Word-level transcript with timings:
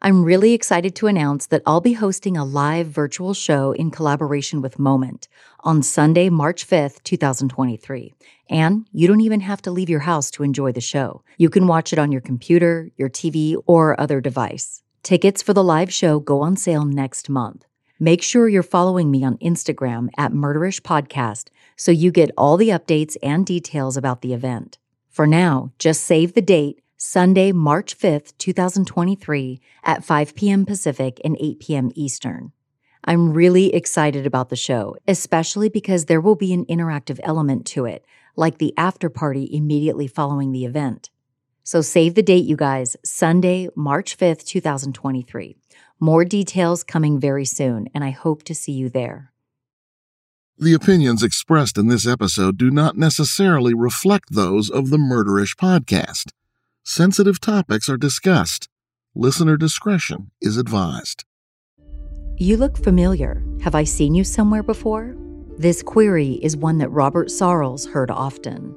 I'm 0.00 0.24
really 0.24 0.52
excited 0.52 0.94
to 0.96 1.08
announce 1.08 1.46
that 1.46 1.62
I'll 1.66 1.80
be 1.80 1.94
hosting 1.94 2.36
a 2.36 2.44
live 2.44 2.86
virtual 2.86 3.34
show 3.34 3.72
in 3.72 3.90
collaboration 3.90 4.62
with 4.62 4.78
Moment 4.78 5.26
on 5.60 5.82
Sunday, 5.82 6.28
March 6.28 6.66
5th, 6.66 7.02
2023. 7.02 8.14
And 8.48 8.86
you 8.92 9.08
don't 9.08 9.20
even 9.20 9.40
have 9.40 9.60
to 9.62 9.72
leave 9.72 9.90
your 9.90 10.00
house 10.00 10.30
to 10.32 10.44
enjoy 10.44 10.70
the 10.70 10.80
show. 10.80 11.22
You 11.36 11.50
can 11.50 11.66
watch 11.66 11.92
it 11.92 11.98
on 11.98 12.12
your 12.12 12.20
computer, 12.20 12.90
your 12.96 13.08
TV, 13.08 13.56
or 13.66 14.00
other 14.00 14.20
device. 14.20 14.82
Tickets 15.02 15.42
for 15.42 15.52
the 15.52 15.64
live 15.64 15.92
show 15.92 16.20
go 16.20 16.42
on 16.42 16.56
sale 16.56 16.84
next 16.84 17.28
month. 17.28 17.64
Make 17.98 18.22
sure 18.22 18.48
you're 18.48 18.62
following 18.62 19.10
me 19.10 19.24
on 19.24 19.36
Instagram 19.38 20.08
at 20.16 20.32
Murderish 20.32 20.80
Podcast 20.80 21.48
so 21.76 21.90
you 21.90 22.12
get 22.12 22.30
all 22.36 22.56
the 22.56 22.68
updates 22.68 23.16
and 23.20 23.44
details 23.44 23.96
about 23.96 24.22
the 24.22 24.32
event. 24.32 24.78
For 25.08 25.26
now, 25.26 25.72
just 25.80 26.04
save 26.04 26.34
the 26.34 26.42
date 26.42 26.80
Sunday, 27.00 27.52
March 27.52 27.96
5th, 27.96 28.36
2023 28.38 29.60
at 29.84 30.02
5 30.02 30.34
p.m. 30.34 30.66
Pacific 30.66 31.20
and 31.24 31.36
8 31.38 31.60
p.m. 31.60 31.92
Eastern. 31.94 32.50
I'm 33.04 33.32
really 33.32 33.72
excited 33.72 34.26
about 34.26 34.48
the 34.48 34.56
show, 34.56 34.96
especially 35.06 35.68
because 35.68 36.06
there 36.06 36.20
will 36.20 36.34
be 36.34 36.52
an 36.52 36.66
interactive 36.66 37.20
element 37.22 37.66
to 37.66 37.84
it, 37.84 38.04
like 38.34 38.58
the 38.58 38.74
after 38.76 39.08
party 39.08 39.48
immediately 39.52 40.08
following 40.08 40.50
the 40.50 40.64
event. 40.64 41.10
So 41.62 41.82
save 41.82 42.16
the 42.16 42.22
date, 42.22 42.46
you 42.46 42.56
guys, 42.56 42.96
Sunday, 43.04 43.68
March 43.76 44.18
5th, 44.18 44.44
2023. 44.44 45.56
More 46.00 46.24
details 46.24 46.82
coming 46.82 47.20
very 47.20 47.44
soon, 47.44 47.88
and 47.94 48.02
I 48.02 48.10
hope 48.10 48.42
to 48.42 48.56
see 48.56 48.72
you 48.72 48.88
there. 48.88 49.32
The 50.58 50.74
opinions 50.74 51.22
expressed 51.22 51.78
in 51.78 51.86
this 51.86 52.08
episode 52.08 52.58
do 52.58 52.72
not 52.72 52.96
necessarily 52.96 53.72
reflect 53.72 54.32
those 54.32 54.68
of 54.68 54.90
the 54.90 54.96
Murderish 54.96 55.54
podcast 55.54 56.32
sensitive 56.88 57.38
topics 57.38 57.86
are 57.90 57.98
discussed. 57.98 58.66
Listener 59.14 59.58
discretion 59.58 60.30
is 60.40 60.56
advised. 60.56 61.22
You 62.38 62.56
look 62.56 62.82
familiar. 62.82 63.42
Have 63.60 63.74
I 63.74 63.84
seen 63.84 64.14
you 64.14 64.24
somewhere 64.24 64.62
before? 64.62 65.14
This 65.58 65.82
query 65.82 66.38
is 66.42 66.56
one 66.56 66.78
that 66.78 66.88
Robert 66.88 67.28
Sorrells 67.28 67.86
heard 67.92 68.10
often. 68.10 68.74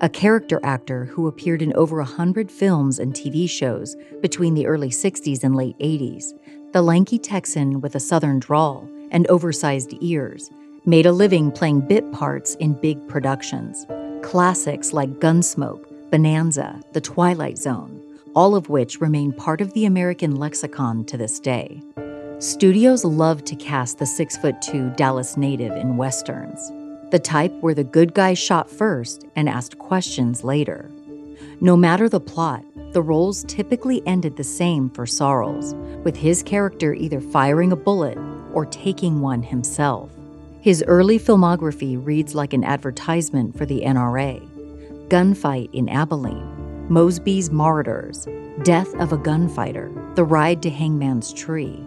A 0.00 0.08
character 0.08 0.60
actor 0.62 1.06
who 1.06 1.26
appeared 1.26 1.62
in 1.62 1.72
over 1.72 1.98
a 1.98 2.04
hundred 2.04 2.48
films 2.48 3.00
and 3.00 3.12
TV 3.12 3.50
shows 3.50 3.96
between 4.20 4.54
the 4.54 4.66
early 4.68 4.90
60s 4.90 5.42
and 5.42 5.56
late 5.56 5.76
80s, 5.80 6.26
the 6.72 6.82
lanky 6.82 7.18
Texan 7.18 7.80
with 7.80 7.96
a 7.96 8.00
southern 8.00 8.38
drawl 8.38 8.88
and 9.10 9.26
oversized 9.26 9.94
ears 10.00 10.48
made 10.86 11.06
a 11.06 11.12
living 11.12 11.50
playing 11.50 11.80
bit 11.88 12.12
parts 12.12 12.54
in 12.56 12.80
big 12.80 13.08
productions. 13.08 13.84
Classics 14.22 14.92
like 14.92 15.10
Gunsmoke, 15.18 15.91
Bonanza, 16.12 16.78
The 16.92 17.00
Twilight 17.00 17.56
Zone, 17.56 17.98
all 18.34 18.54
of 18.54 18.68
which 18.68 19.00
remain 19.00 19.32
part 19.32 19.62
of 19.62 19.72
the 19.72 19.86
American 19.86 20.36
lexicon 20.36 21.06
to 21.06 21.16
this 21.16 21.40
day. 21.40 21.82
Studios 22.38 23.02
love 23.02 23.46
to 23.46 23.56
cast 23.56 23.98
the 23.98 24.04
six 24.04 24.36
foot 24.36 24.60
two 24.60 24.90
Dallas 24.90 25.38
native 25.38 25.74
in 25.74 25.96
westerns, 25.96 26.70
the 27.10 27.18
type 27.18 27.50
where 27.62 27.72
the 27.72 27.82
good 27.82 28.12
guy 28.12 28.34
shot 28.34 28.68
first 28.68 29.24
and 29.36 29.48
asked 29.48 29.78
questions 29.78 30.44
later. 30.44 30.90
No 31.62 31.78
matter 31.78 32.10
the 32.10 32.20
plot, 32.20 32.62
the 32.92 33.00
roles 33.00 33.44
typically 33.44 34.06
ended 34.06 34.36
the 34.36 34.44
same 34.44 34.90
for 34.90 35.06
Sorrells, 35.06 35.72
with 36.04 36.16
his 36.18 36.42
character 36.42 36.92
either 36.92 37.22
firing 37.22 37.72
a 37.72 37.76
bullet 37.76 38.18
or 38.52 38.66
taking 38.66 39.22
one 39.22 39.42
himself. 39.42 40.10
His 40.60 40.84
early 40.86 41.18
filmography 41.18 41.98
reads 42.04 42.34
like 42.34 42.52
an 42.52 42.64
advertisement 42.64 43.56
for 43.56 43.64
the 43.64 43.80
NRA 43.80 44.46
gunfight 45.12 45.68
in 45.74 45.90
Abilene, 45.90 46.86
Mosby's 46.88 47.50
Marauders, 47.50 48.26
Death 48.62 48.94
of 48.94 49.12
a 49.12 49.18
Gunfighter, 49.18 49.92
The 50.14 50.24
Ride 50.24 50.62
to 50.62 50.70
Hangman's 50.70 51.34
Tree. 51.34 51.84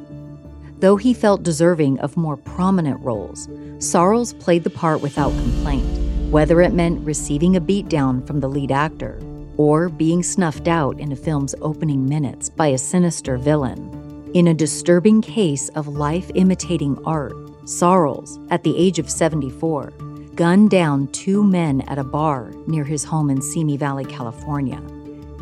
Though 0.78 0.98
he 0.98 1.16
felt 1.16 1.42
deserving 1.42 2.00
of 2.02 2.18
more 2.18 2.38
prominent 2.38 3.02
roles, 3.02 3.48
Sorrells 3.80 4.40
played 4.40 4.64
the 4.64 4.70
part 4.70 5.02
without 5.02 5.32
complaint, 5.32 5.88
whether 6.32 6.62
it 6.62 6.76
meant 6.76 7.04
receiving 7.04 7.56
a 7.56 7.62
beatdown 7.62 8.28
from 8.28 8.42
the 8.42 8.48
lead 8.48 8.72
actor 8.72 9.20
or 9.58 9.90
being 9.90 10.22
snuffed 10.22 10.68
out 10.68 11.00
in 11.00 11.12
a 11.12 11.16
film's 11.16 11.56
opening 11.64 12.08
minutes 12.08 12.48
by 12.48 12.68
a 12.68 12.78
sinister 12.78 13.38
villain. 13.38 14.30
In 14.36 14.50
a 14.50 14.54
disturbing 14.54 15.24
case 15.24 15.70
of 15.70 15.88
life 15.88 16.30
imitating 16.36 17.04
art, 17.08 17.34
Sorrells, 17.64 18.38
at 18.52 18.62
the 18.62 18.78
age 18.78 19.00
of 19.00 19.10
74, 19.10 19.92
gunned 20.36 20.70
down 20.70 21.08
two 21.08 21.44
men 21.44 21.80
at 21.82 21.98
a 21.98 22.04
bar 22.04 22.52
near 22.68 22.84
his 22.84 23.06
home 23.06 23.30
in 23.30 23.42
Simi 23.42 23.78
Valley, 23.78 24.04
California, 24.04 24.82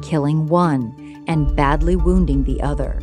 killing 0.04 0.46
one 0.48 1.24
and 1.28 1.56
badly 1.56 1.96
wounding 1.96 2.44
the 2.44 2.62
other. 2.62 3.00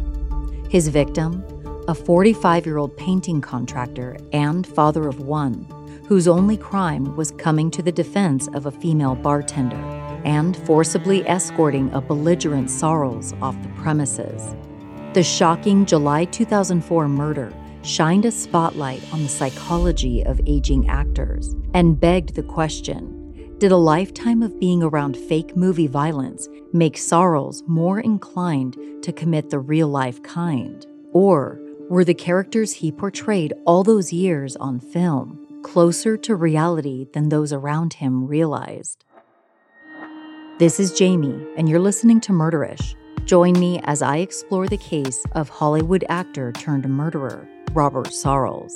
His 0.68 0.86
victim, 0.86 1.44
a 1.88 1.94
45 1.94 2.64
year 2.64 2.78
old 2.78 2.96
painting 2.96 3.40
contractor 3.40 4.16
and 4.32 4.64
father 4.66 5.08
of 5.08 5.20
one, 5.20 5.66
whose 6.06 6.28
only 6.28 6.56
crime 6.56 7.16
was 7.16 7.32
coming 7.32 7.70
to 7.72 7.82
the 7.82 7.92
defense 7.92 8.48
of 8.54 8.66
a 8.66 8.70
female 8.70 9.16
bartender 9.16 9.76
and 10.24 10.56
forcibly 10.58 11.26
escorting 11.26 11.92
a 11.92 12.00
belligerent 12.00 12.68
Sorrells 12.68 13.40
off 13.42 13.60
the 13.62 13.68
premises. 13.70 14.54
The 15.14 15.24
shocking 15.24 15.86
July 15.86 16.26
2004 16.26 17.08
murder 17.08 17.52
shined 17.82 18.24
a 18.24 18.30
spotlight 18.30 19.02
on 19.12 19.22
the 19.22 19.28
psychology 19.28 20.22
of 20.24 20.40
aging 20.46 20.88
actors 20.88 21.54
and 21.74 21.98
begged 21.98 22.34
the 22.34 22.42
question 22.42 23.56
Did 23.58 23.72
a 23.72 23.76
lifetime 23.76 24.42
of 24.42 24.58
being 24.60 24.82
around 24.82 25.16
fake 25.16 25.56
movie 25.56 25.86
violence 25.86 26.48
make 26.72 26.96
Sorrells 26.96 27.66
more 27.66 28.00
inclined 28.00 28.76
to 29.02 29.12
commit 29.12 29.50
the 29.50 29.58
real 29.58 29.88
life 29.88 30.22
kind? 30.22 30.86
Or 31.12 31.58
were 31.88 32.04
the 32.04 32.14
characters 32.14 32.72
he 32.72 32.92
portrayed 32.92 33.52
all 33.66 33.82
those 33.82 34.12
years 34.12 34.56
on 34.56 34.80
film 34.80 35.62
closer 35.62 36.16
to 36.16 36.34
reality 36.36 37.06
than 37.12 37.28
those 37.28 37.52
around 37.52 37.94
him 37.94 38.26
realized? 38.26 39.04
This 40.58 40.78
is 40.78 40.92
Jami, 40.92 41.46
and 41.56 41.68
you're 41.68 41.80
listening 41.80 42.20
to 42.22 42.32
Murderish. 42.32 42.94
Join 43.24 43.58
me 43.58 43.80
as 43.84 44.02
I 44.02 44.18
explore 44.18 44.68
the 44.68 44.76
case 44.76 45.24
of 45.32 45.48
Hollywood 45.48 46.04
actor 46.08 46.52
turned 46.52 46.88
murderer 46.88 47.48
Robert 47.72 48.08
Sorrells. 48.08 48.72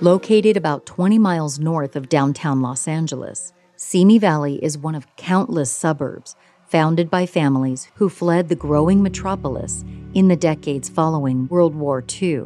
Located 0.00 0.56
about 0.56 0.86
20 0.86 1.18
miles 1.18 1.58
north 1.58 1.96
of 1.96 2.08
downtown 2.08 2.62
Los 2.62 2.86
Angeles, 2.86 3.52
Simi 3.76 4.18
Valley 4.18 4.62
is 4.62 4.78
one 4.78 4.94
of 4.94 5.06
countless 5.16 5.70
suburbs 5.70 6.36
founded 6.66 7.10
by 7.10 7.26
families 7.26 7.88
who 7.94 8.08
fled 8.08 8.48
the 8.48 8.54
growing 8.54 9.02
metropolis 9.02 9.84
in 10.14 10.28
the 10.28 10.36
decades 10.36 10.88
following 10.88 11.48
World 11.48 11.74
War 11.74 12.04
II. 12.22 12.44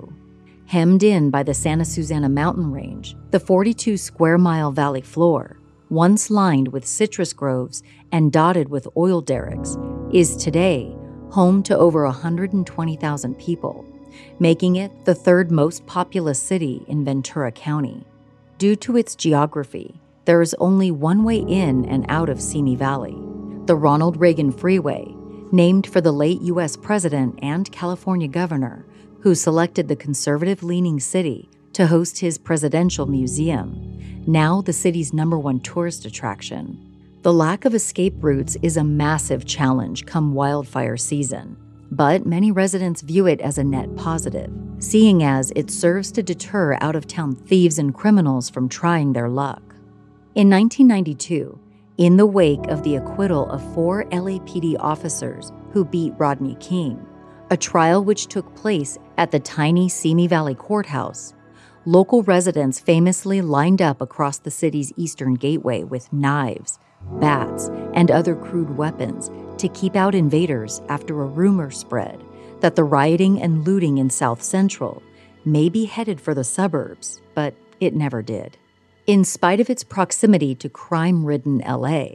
Hemmed 0.66 1.02
in 1.02 1.30
by 1.30 1.42
the 1.42 1.54
Santa 1.54 1.84
Susana 1.84 2.28
mountain 2.28 2.70
range, 2.72 3.16
the 3.30 3.40
42 3.40 3.96
square 3.96 4.38
mile 4.38 4.72
valley 4.72 5.00
floor, 5.00 5.58
once 5.90 6.30
lined 6.30 6.68
with 6.68 6.86
citrus 6.86 7.32
groves 7.32 7.82
and 8.12 8.32
dotted 8.32 8.68
with 8.68 8.88
oil 8.96 9.20
derricks, 9.20 9.76
is 10.12 10.36
today 10.36 10.97
home 11.30 11.62
to 11.64 11.76
over 11.76 12.04
120,000 12.04 13.38
people 13.38 13.84
making 14.38 14.76
it 14.76 15.04
the 15.04 15.14
third 15.14 15.50
most 15.50 15.86
populous 15.86 16.40
city 16.40 16.84
in 16.86 17.04
Ventura 17.04 17.52
County. 17.52 18.04
Due 18.58 18.76
to 18.76 18.96
its 18.96 19.14
geography, 19.14 20.00
there 20.24 20.42
is 20.42 20.54
only 20.58 20.90
one 20.90 21.24
way 21.24 21.38
in 21.38 21.84
and 21.86 22.04
out 22.08 22.28
of 22.28 22.40
Simi 22.40 22.76
Valley 22.76 23.16
the 23.66 23.76
Ronald 23.76 24.18
Reagan 24.18 24.50
Freeway, 24.50 25.14
named 25.52 25.86
for 25.86 26.00
the 26.00 26.12
late 26.12 26.40
U.S. 26.40 26.74
President 26.74 27.38
and 27.42 27.70
California 27.70 28.26
governor 28.26 28.86
who 29.20 29.34
selected 29.34 29.88
the 29.88 29.96
conservative 29.96 30.62
leaning 30.62 30.98
city 30.98 31.50
to 31.74 31.86
host 31.86 32.20
his 32.20 32.38
presidential 32.38 33.04
museum, 33.04 34.24
now 34.26 34.62
the 34.62 34.72
city's 34.72 35.12
number 35.12 35.38
one 35.38 35.60
tourist 35.60 36.06
attraction. 36.06 36.87
The 37.22 37.32
lack 37.32 37.64
of 37.64 37.74
escape 37.74 38.14
routes 38.18 38.56
is 38.62 38.76
a 38.76 38.84
massive 38.84 39.44
challenge 39.44 40.06
come 40.06 40.34
wildfire 40.34 40.96
season 40.96 41.56
but 41.90 42.26
many 42.26 42.52
residents 42.52 43.02
view 43.02 43.26
it 43.26 43.40
as 43.40 43.58
a 43.58 43.64
net 43.64 43.94
positive, 43.96 44.50
seeing 44.78 45.22
as 45.22 45.52
it 45.56 45.70
serves 45.70 46.12
to 46.12 46.22
deter 46.22 46.76
out 46.80 46.94
of 46.94 47.06
town 47.06 47.34
thieves 47.34 47.78
and 47.78 47.94
criminals 47.94 48.50
from 48.50 48.68
trying 48.68 49.12
their 49.12 49.28
luck. 49.28 49.62
In 50.34 50.50
1992, 50.50 51.58
in 51.96 52.16
the 52.16 52.26
wake 52.26 52.64
of 52.68 52.82
the 52.82 52.96
acquittal 52.96 53.50
of 53.50 53.74
four 53.74 54.04
LAPD 54.04 54.76
officers 54.78 55.50
who 55.72 55.84
beat 55.84 56.12
Rodney 56.18 56.56
King, 56.60 57.04
a 57.50 57.56
trial 57.56 58.04
which 58.04 58.26
took 58.26 58.54
place 58.54 58.98
at 59.16 59.30
the 59.30 59.40
tiny 59.40 59.88
Simi 59.88 60.26
Valley 60.26 60.54
Courthouse, 60.54 61.34
local 61.86 62.22
residents 62.22 62.78
famously 62.78 63.40
lined 63.40 63.80
up 63.80 64.00
across 64.02 64.38
the 64.38 64.50
city's 64.50 64.92
eastern 64.96 65.34
gateway 65.34 65.82
with 65.82 66.12
knives, 66.12 66.78
bats, 67.12 67.68
and 67.94 68.10
other 68.10 68.34
crude 68.34 68.76
weapons 68.76 69.30
to 69.58 69.68
keep 69.68 69.96
out 69.96 70.14
invaders 70.14 70.80
after 70.88 71.20
a 71.20 71.26
rumor 71.26 71.70
spread 71.70 72.22
that 72.60 72.76
the 72.76 72.84
rioting 72.84 73.40
and 73.40 73.64
looting 73.66 73.98
in 73.98 74.10
South 74.10 74.42
Central 74.42 75.02
may 75.44 75.68
be 75.68 75.84
headed 75.84 76.20
for 76.20 76.34
the 76.34 76.44
suburbs, 76.44 77.20
but 77.34 77.54
it 77.80 77.94
never 77.94 78.22
did. 78.22 78.56
In 79.06 79.24
spite 79.24 79.60
of 79.60 79.70
its 79.70 79.84
proximity 79.84 80.54
to 80.56 80.68
crime 80.68 81.24
ridden 81.24 81.58
LA, 81.66 82.08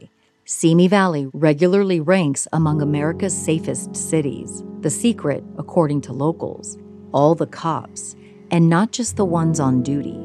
Simi 0.45 0.87
Valley 0.87 1.29
regularly 1.33 1.99
ranks 1.99 2.47
among 2.51 2.81
America's 2.81 3.35
safest 3.35 3.95
cities. 3.95 4.63
The 4.81 4.89
secret, 4.89 5.43
according 5.57 6.01
to 6.01 6.13
locals, 6.13 6.77
all 7.13 7.33
the 7.33 7.47
cops, 7.47 8.15
and 8.51 8.69
not 8.69 8.91
just 8.91 9.15
the 9.15 9.25
ones 9.25 9.59
on 9.59 9.81
duty. 9.81 10.19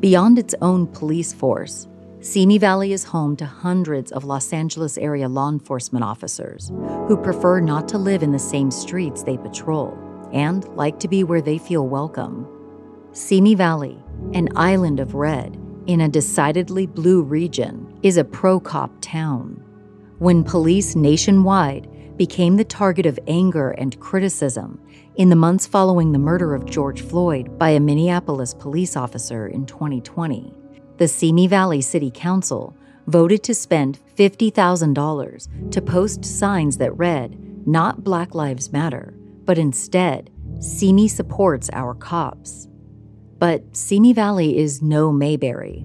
Beyond 0.00 0.38
its 0.38 0.54
own 0.60 0.88
police 0.88 1.32
force, 1.32 1.86
Simi 2.22 2.56
Valley 2.56 2.92
is 2.92 3.02
home 3.02 3.34
to 3.34 3.44
hundreds 3.44 4.12
of 4.12 4.22
Los 4.22 4.52
Angeles 4.52 4.96
area 4.96 5.28
law 5.28 5.48
enforcement 5.48 6.04
officers 6.04 6.68
who 7.08 7.16
prefer 7.16 7.58
not 7.58 7.88
to 7.88 7.98
live 7.98 8.22
in 8.22 8.30
the 8.30 8.38
same 8.38 8.70
streets 8.70 9.24
they 9.24 9.36
patrol 9.36 9.98
and 10.32 10.64
like 10.76 11.00
to 11.00 11.08
be 11.08 11.24
where 11.24 11.42
they 11.42 11.58
feel 11.58 11.88
welcome. 11.88 12.46
Simi 13.10 13.56
Valley, 13.56 14.00
an 14.34 14.48
island 14.54 15.00
of 15.00 15.16
red 15.16 15.58
in 15.88 16.02
a 16.02 16.08
decidedly 16.08 16.86
blue 16.86 17.22
region, 17.22 17.92
is 18.04 18.16
a 18.16 18.24
pro 18.24 18.60
cop 18.60 18.92
town. 19.00 19.60
When 20.20 20.44
police 20.44 20.94
nationwide 20.94 21.88
became 22.16 22.56
the 22.56 22.64
target 22.64 23.04
of 23.04 23.18
anger 23.26 23.72
and 23.72 23.98
criticism 23.98 24.80
in 25.16 25.28
the 25.28 25.34
months 25.34 25.66
following 25.66 26.12
the 26.12 26.20
murder 26.20 26.54
of 26.54 26.66
George 26.66 27.02
Floyd 27.02 27.58
by 27.58 27.70
a 27.70 27.80
Minneapolis 27.80 28.54
police 28.54 28.96
officer 28.96 29.48
in 29.48 29.66
2020, 29.66 30.54
the 31.02 31.08
Simi 31.08 31.48
Valley 31.48 31.80
City 31.80 32.12
Council 32.14 32.76
voted 33.08 33.42
to 33.42 33.56
spend 33.56 33.98
$50,000 34.16 35.72
to 35.72 35.82
post 35.82 36.24
signs 36.24 36.76
that 36.76 36.96
read, 36.96 37.36
not 37.66 38.04
Black 38.04 38.36
Lives 38.36 38.70
Matter, 38.70 39.12
but 39.44 39.58
instead, 39.58 40.30
Simi 40.60 41.08
supports 41.08 41.68
our 41.72 41.94
cops. 41.94 42.68
But 43.40 43.76
Simi 43.76 44.12
Valley 44.12 44.56
is 44.56 44.80
no 44.80 45.10
Mayberry. 45.10 45.84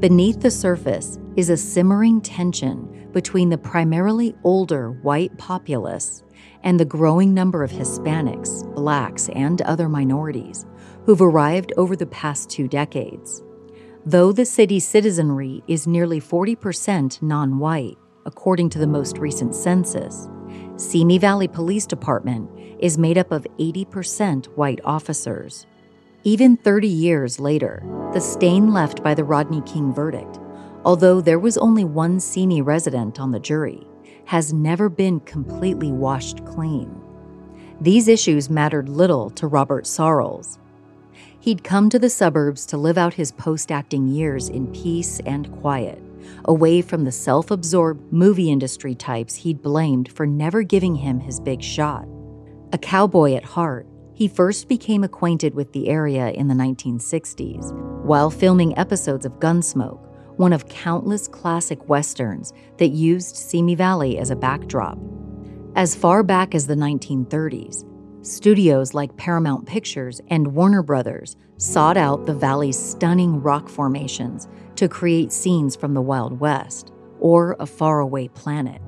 Beneath 0.00 0.40
the 0.40 0.50
surface 0.50 1.18
is 1.36 1.50
a 1.50 1.58
simmering 1.58 2.22
tension 2.22 3.10
between 3.12 3.50
the 3.50 3.58
primarily 3.58 4.34
older 4.44 4.92
white 4.92 5.36
populace 5.36 6.22
and 6.62 6.80
the 6.80 6.86
growing 6.86 7.34
number 7.34 7.62
of 7.62 7.70
Hispanics, 7.70 8.64
blacks, 8.74 9.28
and 9.34 9.60
other 9.60 9.90
minorities 9.90 10.64
who've 11.04 11.20
arrived 11.20 11.74
over 11.76 11.94
the 11.94 12.06
past 12.06 12.48
two 12.48 12.66
decades. 12.66 13.43
Though 14.06 14.32
the 14.32 14.44
city's 14.44 14.86
citizenry 14.86 15.62
is 15.66 15.86
nearly 15.86 16.20
40% 16.20 17.22
non 17.22 17.58
white, 17.58 17.96
according 18.26 18.68
to 18.70 18.78
the 18.78 18.86
most 18.86 19.16
recent 19.16 19.54
census, 19.54 20.28
Simi 20.76 21.16
Valley 21.16 21.48
Police 21.48 21.86
Department 21.86 22.50
is 22.78 22.98
made 22.98 23.16
up 23.16 23.32
of 23.32 23.46
80% 23.58 24.44
white 24.56 24.80
officers. 24.84 25.66
Even 26.22 26.58
30 26.58 26.86
years 26.86 27.40
later, 27.40 27.82
the 28.12 28.20
stain 28.20 28.74
left 28.74 29.02
by 29.02 29.14
the 29.14 29.24
Rodney 29.24 29.62
King 29.62 29.90
verdict, 29.94 30.38
although 30.84 31.22
there 31.22 31.38
was 31.38 31.56
only 31.56 31.84
one 31.84 32.20
Simi 32.20 32.60
resident 32.60 33.18
on 33.18 33.30
the 33.30 33.40
jury, 33.40 33.86
has 34.26 34.52
never 34.52 34.90
been 34.90 35.20
completely 35.20 35.92
washed 35.92 36.44
clean. 36.44 36.94
These 37.80 38.08
issues 38.08 38.50
mattered 38.50 38.90
little 38.90 39.30
to 39.30 39.46
Robert 39.46 39.84
Sorrells, 39.84 40.58
He'd 41.44 41.62
come 41.62 41.90
to 41.90 41.98
the 41.98 42.08
suburbs 42.08 42.64
to 42.64 42.78
live 42.78 42.96
out 42.96 43.12
his 43.12 43.30
post 43.30 43.70
acting 43.70 44.08
years 44.08 44.48
in 44.48 44.66
peace 44.68 45.20
and 45.26 45.52
quiet, 45.60 46.02
away 46.46 46.80
from 46.80 47.04
the 47.04 47.12
self 47.12 47.50
absorbed 47.50 48.10
movie 48.10 48.50
industry 48.50 48.94
types 48.94 49.34
he'd 49.34 49.60
blamed 49.60 50.10
for 50.10 50.26
never 50.26 50.62
giving 50.62 50.94
him 50.94 51.20
his 51.20 51.40
big 51.40 51.62
shot. 51.62 52.08
A 52.72 52.78
cowboy 52.78 53.34
at 53.34 53.44
heart, 53.44 53.86
he 54.14 54.26
first 54.26 54.70
became 54.70 55.04
acquainted 55.04 55.54
with 55.54 55.70
the 55.74 55.90
area 55.90 56.30
in 56.30 56.48
the 56.48 56.54
1960s 56.54 57.74
while 58.06 58.30
filming 58.30 58.78
episodes 58.78 59.26
of 59.26 59.38
Gunsmoke, 59.38 60.00
one 60.38 60.54
of 60.54 60.66
countless 60.70 61.28
classic 61.28 61.90
westerns 61.90 62.54
that 62.78 62.88
used 62.88 63.36
Simi 63.36 63.74
Valley 63.74 64.16
as 64.16 64.30
a 64.30 64.36
backdrop. 64.36 64.96
As 65.76 65.94
far 65.94 66.22
back 66.22 66.54
as 66.54 66.66
the 66.66 66.74
1930s, 66.74 67.84
Studios 68.24 68.94
like 68.94 69.18
Paramount 69.18 69.66
Pictures 69.66 70.18
and 70.28 70.54
Warner 70.54 70.82
Brothers 70.82 71.36
sought 71.58 71.98
out 71.98 72.24
the 72.24 72.32
valley's 72.32 72.78
stunning 72.78 73.42
rock 73.42 73.68
formations 73.68 74.48
to 74.76 74.88
create 74.88 75.30
scenes 75.30 75.76
from 75.76 75.92
the 75.92 76.00
Wild 76.00 76.40
West 76.40 76.90
or 77.20 77.54
a 77.60 77.66
faraway 77.66 78.28
planet. 78.28 78.80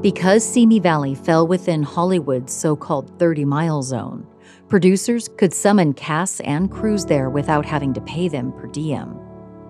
Because 0.00 0.48
Simi 0.48 0.78
Valley 0.78 1.16
fell 1.16 1.44
within 1.44 1.82
Hollywood's 1.82 2.52
so 2.52 2.76
called 2.76 3.18
30 3.18 3.44
mile 3.44 3.82
zone, 3.82 4.24
producers 4.68 5.28
could 5.38 5.52
summon 5.52 5.92
casts 5.92 6.38
and 6.42 6.70
crews 6.70 7.04
there 7.04 7.28
without 7.28 7.66
having 7.66 7.92
to 7.94 8.00
pay 8.02 8.28
them 8.28 8.52
per 8.52 8.68
diem. 8.68 9.18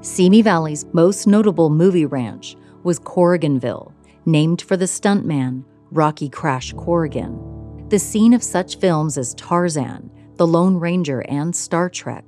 Simi 0.02 0.42
Valley's 0.42 0.84
most 0.92 1.26
notable 1.26 1.70
movie 1.70 2.04
ranch 2.04 2.56
was 2.82 3.00
Corriganville, 3.00 3.90
named 4.26 4.60
for 4.60 4.76
the 4.76 4.84
stuntman 4.84 5.64
Rocky 5.90 6.28
Crash 6.28 6.74
Corrigan 6.74 7.53
the 7.88 7.98
scene 7.98 8.32
of 8.32 8.42
such 8.42 8.78
films 8.78 9.18
as 9.18 9.34
Tarzan, 9.34 10.10
The 10.36 10.46
Lone 10.46 10.76
Ranger, 10.78 11.20
and 11.28 11.54
Star 11.54 11.90
Trek, 11.90 12.24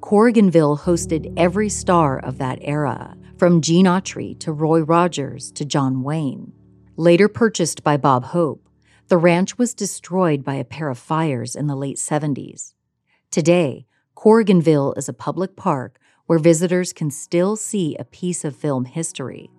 Corriganville 0.00 0.80
hosted 0.80 1.32
every 1.36 1.68
star 1.68 2.18
of 2.18 2.38
that 2.38 2.58
era, 2.60 3.16
from 3.38 3.60
Gene 3.60 3.86
Autry 3.86 4.38
to 4.40 4.52
Roy 4.52 4.80
Rogers 4.80 5.52
to 5.52 5.64
John 5.64 6.02
Wayne. 6.02 6.52
Later 6.96 7.28
purchased 7.28 7.84
by 7.84 7.96
Bob 7.96 8.24
Hope, 8.24 8.68
the 9.08 9.16
ranch 9.16 9.56
was 9.56 9.74
destroyed 9.74 10.44
by 10.44 10.54
a 10.54 10.64
pair 10.64 10.88
of 10.88 10.98
fires 10.98 11.54
in 11.54 11.68
the 11.68 11.76
late 11.76 11.98
70s. 11.98 12.74
Today, 13.30 13.86
Corriganville 14.16 14.98
is 14.98 15.08
a 15.08 15.12
public 15.12 15.54
park 15.54 16.00
where 16.26 16.38
visitors 16.40 16.92
can 16.92 17.10
still 17.10 17.54
see 17.54 17.94
a 17.96 18.04
piece 18.04 18.44
of 18.44 18.56
film 18.56 18.86
history. 18.86 19.50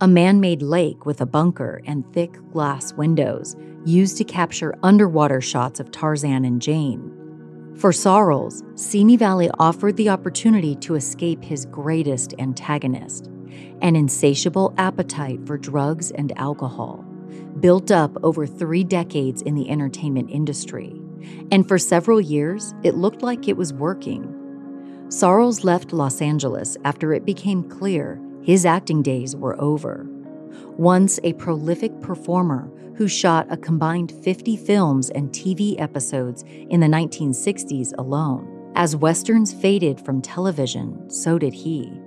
A 0.00 0.08
man 0.08 0.40
made 0.40 0.60
lake 0.60 1.06
with 1.06 1.20
a 1.22 1.26
bunker 1.26 1.80
and 1.86 2.04
thick 2.12 2.36
glass 2.52 2.92
windows 2.92 3.56
used 3.84 4.16
to 4.18 4.24
capture 4.24 4.74
underwater 4.82 5.40
shots 5.40 5.80
of 5.80 5.90
Tarzan 5.90 6.44
and 6.44 6.60
Jane. 6.60 7.16
For 7.76 7.92
Sorrells, 7.92 8.62
Simi 8.78 9.16
Valley 9.16 9.50
offered 9.58 9.96
the 9.96 10.10
opportunity 10.10 10.74
to 10.76 10.96
escape 10.96 11.42
his 11.42 11.66
greatest 11.66 12.34
antagonist 12.38 13.30
an 13.82 13.96
insatiable 13.96 14.74
appetite 14.78 15.44
for 15.46 15.56
drugs 15.56 16.10
and 16.12 16.36
alcohol, 16.38 17.04
built 17.60 17.90
up 17.90 18.16
over 18.22 18.46
three 18.46 18.84
decades 18.84 19.42
in 19.42 19.54
the 19.54 19.70
entertainment 19.70 20.30
industry. 20.30 20.94
And 21.50 21.66
for 21.66 21.78
several 21.78 22.20
years, 22.20 22.74
it 22.82 22.94
looked 22.94 23.22
like 23.22 23.48
it 23.48 23.56
was 23.56 23.72
working. 23.72 24.36
Sorrells 25.08 25.64
left 25.64 25.92
Los 25.92 26.20
Angeles 26.22 26.76
after 26.84 27.12
it 27.12 27.24
became 27.24 27.68
clear 27.68 28.20
his 28.42 28.64
acting 28.64 29.02
days 29.02 29.34
were 29.36 29.60
over. 29.60 30.06
Once 30.76 31.18
a 31.24 31.32
prolific 31.34 32.00
performer 32.00 32.70
who 33.00 33.08
shot 33.08 33.50
a 33.50 33.56
combined 33.56 34.12
50 34.22 34.58
films 34.58 35.08
and 35.08 35.30
TV 35.30 35.74
episodes 35.80 36.44
in 36.68 36.80
the 36.80 36.86
1960s 36.86 37.94
alone. 37.96 38.70
As 38.74 38.94
westerns 38.94 39.54
faded 39.54 39.98
from 40.04 40.20
television, 40.20 41.08
so 41.08 41.38
did 41.38 41.54
he. 41.54 41.98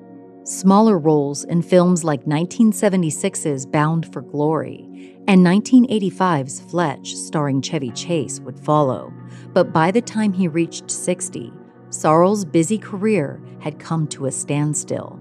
Smaller 0.43 0.99
roles 0.99 1.45
in 1.45 1.63
films 1.63 2.03
like 2.03 2.25
1976's 2.25 3.65
Bound 3.65 4.13
for 4.13 4.21
Glory 4.21 5.17
and 5.27 5.43
1985's 5.43 6.59
Fletch, 6.59 7.15
starring 7.15 7.59
Chevy 7.63 7.89
Chase, 7.89 8.39
would 8.41 8.59
follow. 8.59 9.11
But 9.47 9.73
by 9.73 9.89
the 9.89 9.99
time 9.99 10.31
he 10.31 10.47
reached 10.47 10.91
60, 10.91 11.51
Sorrells' 11.89 12.45
busy 12.45 12.77
career 12.77 13.41
had 13.61 13.79
come 13.79 14.05
to 14.09 14.27
a 14.27 14.31
standstill. 14.31 15.19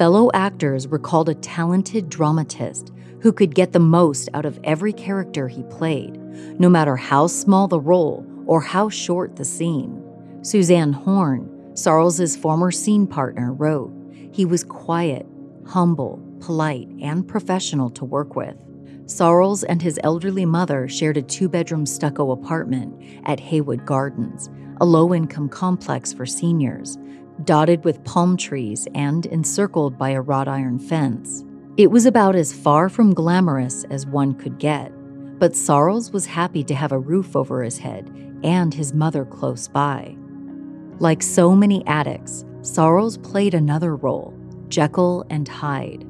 Fellow 0.00 0.30
actors 0.32 0.88
recalled 0.88 1.28
a 1.28 1.34
talented 1.34 2.08
dramatist 2.08 2.90
who 3.20 3.34
could 3.34 3.54
get 3.54 3.72
the 3.72 3.78
most 3.78 4.30
out 4.32 4.46
of 4.46 4.58
every 4.64 4.94
character 4.94 5.46
he 5.46 5.62
played, 5.64 6.16
no 6.58 6.70
matter 6.70 6.96
how 6.96 7.26
small 7.26 7.68
the 7.68 7.78
role 7.78 8.24
or 8.46 8.62
how 8.62 8.88
short 8.88 9.36
the 9.36 9.44
scene. 9.44 10.02
Suzanne 10.40 10.94
Horn, 10.94 11.50
Sorrells' 11.74 12.38
former 12.38 12.70
scene 12.70 13.06
partner, 13.06 13.52
wrote, 13.52 13.92
He 14.32 14.46
was 14.46 14.64
quiet, 14.64 15.26
humble, 15.66 16.18
polite, 16.40 16.88
and 17.02 17.28
professional 17.28 17.90
to 17.90 18.06
work 18.06 18.34
with. 18.34 18.56
Sorrells 19.04 19.64
and 19.68 19.82
his 19.82 20.00
elderly 20.02 20.46
mother 20.46 20.88
shared 20.88 21.18
a 21.18 21.22
two 21.22 21.46
bedroom 21.46 21.84
stucco 21.84 22.30
apartment 22.30 22.94
at 23.26 23.38
Haywood 23.38 23.84
Gardens, 23.84 24.48
a 24.80 24.86
low 24.86 25.12
income 25.12 25.50
complex 25.50 26.10
for 26.10 26.24
seniors, 26.24 26.96
dotted 27.44 27.84
with 27.84 28.04
palm 28.04 28.36
trees 28.36 28.86
and 28.94 29.26
encircled 29.26 29.98
by 29.98 30.10
a 30.10 30.20
wrought 30.20 30.48
iron 30.48 30.78
fence. 30.78 31.44
It 31.76 31.90
was 31.90 32.06
about 32.06 32.36
as 32.36 32.52
far 32.52 32.88
from 32.88 33.14
glamorous 33.14 33.84
as 33.84 34.06
one 34.06 34.34
could 34.34 34.58
get, 34.58 34.92
but 35.38 35.52
Sorrells 35.52 36.12
was 36.12 36.26
happy 36.26 36.62
to 36.64 36.74
have 36.74 36.92
a 36.92 36.98
roof 36.98 37.34
over 37.34 37.62
his 37.62 37.78
head 37.78 38.10
and 38.42 38.74
his 38.74 38.92
mother 38.92 39.24
close 39.24 39.68
by. 39.68 40.16
Like 40.98 41.22
so 41.22 41.54
many 41.54 41.86
addicts, 41.86 42.44
Sorrells 42.60 43.22
played 43.22 43.54
another 43.54 43.96
role 43.96 44.36
Jekyll 44.68 45.24
and 45.30 45.48
Hyde. 45.48 46.04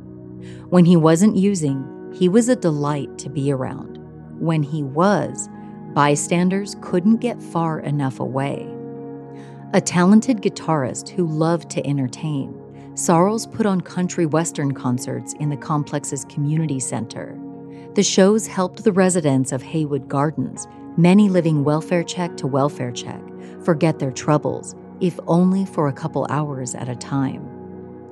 When 0.68 0.84
he 0.84 0.96
wasn't 0.96 1.36
using, 1.36 2.12
he 2.12 2.28
was 2.28 2.48
a 2.48 2.56
delight 2.56 3.18
to 3.18 3.28
be 3.28 3.52
around. 3.52 3.98
When 4.40 4.62
he 4.62 4.82
was, 4.82 5.48
bystanders 5.94 6.76
couldn't 6.80 7.18
get 7.18 7.42
far 7.42 7.80
enough 7.80 8.20
away. 8.20 8.68
A 9.72 9.80
talented 9.80 10.42
guitarist 10.42 11.10
who 11.10 11.24
loved 11.24 11.70
to 11.70 11.86
entertain, 11.86 12.52
Sorrells 12.94 13.46
put 13.50 13.66
on 13.66 13.80
country 13.80 14.26
western 14.26 14.74
concerts 14.74 15.32
in 15.34 15.48
the 15.48 15.56
complex's 15.56 16.24
community 16.24 16.80
center. 16.80 17.38
The 17.94 18.02
shows 18.02 18.48
helped 18.48 18.82
the 18.82 18.90
residents 18.90 19.52
of 19.52 19.62
Haywood 19.62 20.08
Gardens, 20.08 20.66
many 20.96 21.28
living 21.28 21.62
welfare 21.62 22.02
check 22.02 22.36
to 22.38 22.48
welfare 22.48 22.90
check, 22.90 23.22
forget 23.62 24.00
their 24.00 24.10
troubles, 24.10 24.74
if 25.00 25.20
only 25.28 25.64
for 25.64 25.86
a 25.86 25.92
couple 25.92 26.26
hours 26.30 26.74
at 26.74 26.88
a 26.88 26.96
time. 26.96 27.48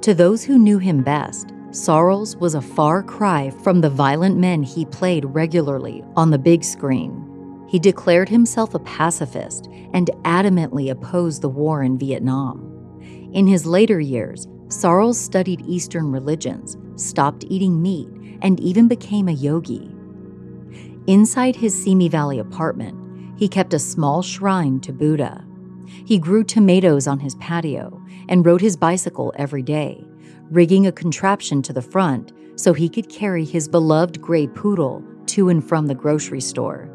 To 0.03 0.15
those 0.15 0.45
who 0.45 0.59
knew 0.59 0.79
him 0.79 1.03
best, 1.03 1.49
Sorrells 1.71 2.39
was 2.39 2.55
a 2.55 2.63
far 2.63 3.03
cry 3.03 3.51
from 3.51 3.81
the 3.81 3.91
violent 3.91 4.39
men 4.39 4.63
he 4.63 4.85
played 4.85 5.25
regularly 5.25 6.05
on 6.15 6.31
the 6.31 6.39
big 6.39 6.63
screen. 6.63 7.28
He 7.69 7.79
declared 7.79 8.29
himself 8.29 8.75
a 8.75 8.79
pacifist 8.81 9.69
and 9.93 10.11
adamantly 10.25 10.91
opposed 10.91 11.43
the 11.43 11.49
war 11.49 11.83
in 11.83 11.99
Vietnam. 11.99 12.65
In 13.33 13.47
his 13.47 13.67
later 13.67 14.01
years, 14.01 14.47
Sorrells 14.69 15.17
studied 15.17 15.63
Eastern 15.67 16.11
religions, 16.11 16.77
stopped 16.97 17.45
eating 17.49 17.81
meat, 17.81 18.09
and 18.43 18.59
even 18.61 18.89
became 18.89 19.29
a 19.29 19.33
yogi. 19.33 19.91
Inside 21.07 21.57
his 21.57 21.75
Simi 21.75 22.09
Valley 22.09 22.39
apartment, 22.39 22.97
he 23.39 23.49
kept 23.49 23.75
a 23.75 23.79
small 23.79 24.23
shrine 24.23 24.81
to 24.81 24.93
Buddha. 24.93 25.45
He 25.87 26.19
grew 26.19 26.45
tomatoes 26.45 27.07
on 27.07 27.19
his 27.21 27.35
patio 27.37 28.03
and 28.29 28.45
rode 28.45 28.61
his 28.61 28.77
bicycle 28.77 29.33
every 29.37 29.63
day, 29.63 30.05
rigging 30.51 30.87
a 30.87 30.93
contraption 30.93 31.63
to 31.63 31.73
the 31.73 31.83
front 31.83 32.33
so 32.57 32.73
he 32.73 32.89
could 32.89 33.09
carry 33.09 33.45
his 33.45 33.69
beloved 33.69 34.21
gray 34.21 34.47
poodle 34.47 35.03
to 35.27 35.49
and 35.49 35.67
from 35.67 35.87
the 35.87 35.95
grocery 35.95 36.41
store. 36.41 36.91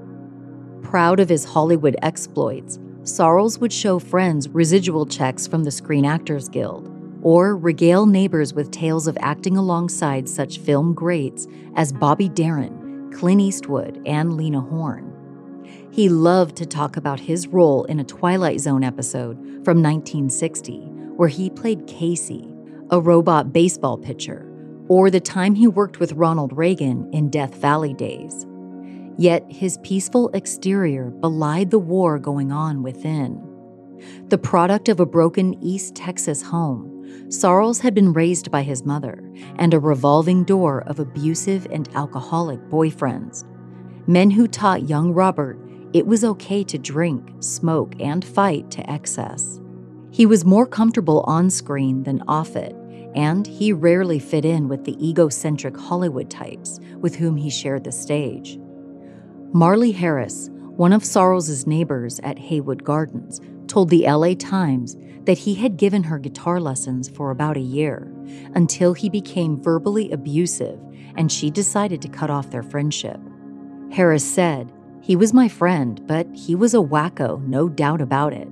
Proud 0.93 1.19
of 1.19 1.27
his 1.27 1.43
Hollywood 1.43 1.95
exploits, 2.03 2.77
Sorrells 3.01 3.59
would 3.59 3.73
show 3.73 3.97
friends 3.97 4.47
residual 4.49 5.07
checks 5.07 5.47
from 5.47 5.63
the 5.63 5.71
Screen 5.71 6.05
Actors 6.05 6.47
Guild, 6.47 6.87
or 7.23 7.57
regale 7.57 8.05
neighbors 8.05 8.53
with 8.53 8.69
tales 8.69 9.07
of 9.07 9.17
acting 9.19 9.57
alongside 9.57 10.29
such 10.29 10.59
film 10.59 10.93
greats 10.93 11.47
as 11.75 11.91
Bobby 11.91 12.29
Darin, 12.29 13.11
Clint 13.11 13.41
Eastwood, 13.41 14.03
and 14.05 14.37
Lena 14.37 14.61
Horne. 14.61 15.65
He 15.89 16.09
loved 16.09 16.55
to 16.57 16.65
talk 16.67 16.95
about 16.95 17.21
his 17.21 17.47
role 17.47 17.85
in 17.85 17.99
a 17.99 18.03
Twilight 18.03 18.59
Zone 18.59 18.83
episode 18.83 19.37
from 19.65 19.81
1960, 19.81 20.77
where 21.15 21.27
he 21.27 21.49
played 21.49 21.87
Casey, 21.87 22.47
a 22.91 23.01
robot 23.01 23.51
baseball 23.51 23.97
pitcher, 23.97 24.47
or 24.89 25.09
the 25.09 25.19
time 25.19 25.55
he 25.55 25.67
worked 25.67 25.99
with 25.99 26.13
Ronald 26.13 26.55
Reagan 26.55 27.09
in 27.11 27.31
Death 27.31 27.55
Valley 27.55 27.95
days. 27.95 28.45
Yet 29.17 29.45
his 29.49 29.77
peaceful 29.83 30.29
exterior 30.33 31.09
belied 31.09 31.71
the 31.71 31.79
war 31.79 32.19
going 32.19 32.51
on 32.51 32.83
within. 32.83 33.41
The 34.27 34.37
product 34.37 34.89
of 34.89 34.99
a 34.99 35.05
broken 35.05 35.53
East 35.63 35.95
Texas 35.95 36.41
home, 36.41 36.89
Sorrells 37.27 37.81
had 37.81 37.93
been 37.93 38.13
raised 38.13 38.51
by 38.51 38.63
his 38.63 38.85
mother 38.85 39.23
and 39.57 39.73
a 39.73 39.79
revolving 39.79 40.43
door 40.43 40.83
of 40.87 40.99
abusive 40.99 41.67
and 41.71 41.87
alcoholic 41.95 42.59
boyfriends. 42.69 43.45
Men 44.07 44.31
who 44.31 44.47
taught 44.47 44.89
young 44.89 45.13
Robert 45.13 45.59
it 45.93 46.07
was 46.07 46.23
okay 46.23 46.63
to 46.63 46.79
drink, 46.79 47.31
smoke, 47.39 47.93
and 47.99 48.25
fight 48.25 48.71
to 48.71 48.89
excess. 48.91 49.61
He 50.09 50.25
was 50.25 50.43
more 50.43 50.65
comfortable 50.65 51.21
on 51.27 51.51
screen 51.51 52.01
than 52.03 52.23
off 52.27 52.55
it, 52.55 52.75
and 53.15 53.45
he 53.45 53.71
rarely 53.71 54.17
fit 54.17 54.43
in 54.43 54.67
with 54.67 54.85
the 54.85 54.97
egocentric 55.07 55.77
Hollywood 55.77 56.31
types 56.31 56.79
with 56.97 57.15
whom 57.15 57.37
he 57.37 57.51
shared 57.51 57.83
the 57.83 57.91
stage. 57.91 58.59
Marley 59.55 59.91
Harris, 59.91 60.49
one 60.77 60.91
of 60.91 61.03
Sorrells' 61.03 61.67
neighbors 61.67 62.19
at 62.23 62.39
Haywood 62.39 62.83
Gardens, 62.83 63.39
told 63.67 63.91
the 63.91 64.09
LA 64.09 64.33
Times 64.33 64.97
that 65.25 65.37
he 65.37 65.53
had 65.53 65.77
given 65.77 66.01
her 66.01 66.17
guitar 66.17 66.59
lessons 66.59 67.07
for 67.07 67.29
about 67.29 67.55
a 67.55 67.61
year 67.61 68.11
until 68.55 68.93
he 68.93 69.11
became 69.11 69.61
verbally 69.61 70.11
abusive 70.11 70.79
and 71.15 71.31
she 71.31 71.51
decided 71.51 72.01
to 72.01 72.07
cut 72.07 72.31
off 72.31 72.49
their 72.49 72.63
friendship. 72.63 73.19
Harris 73.91 74.25
said, 74.25 74.73
He 75.03 75.15
was 75.15 75.33
my 75.33 75.47
friend, 75.47 76.01
but 76.07 76.25
he 76.33 76.55
was 76.55 76.73
a 76.73 76.77
wacko, 76.77 77.39
no 77.45 77.69
doubt 77.69 78.01
about 78.01 78.33
it. 78.33 78.47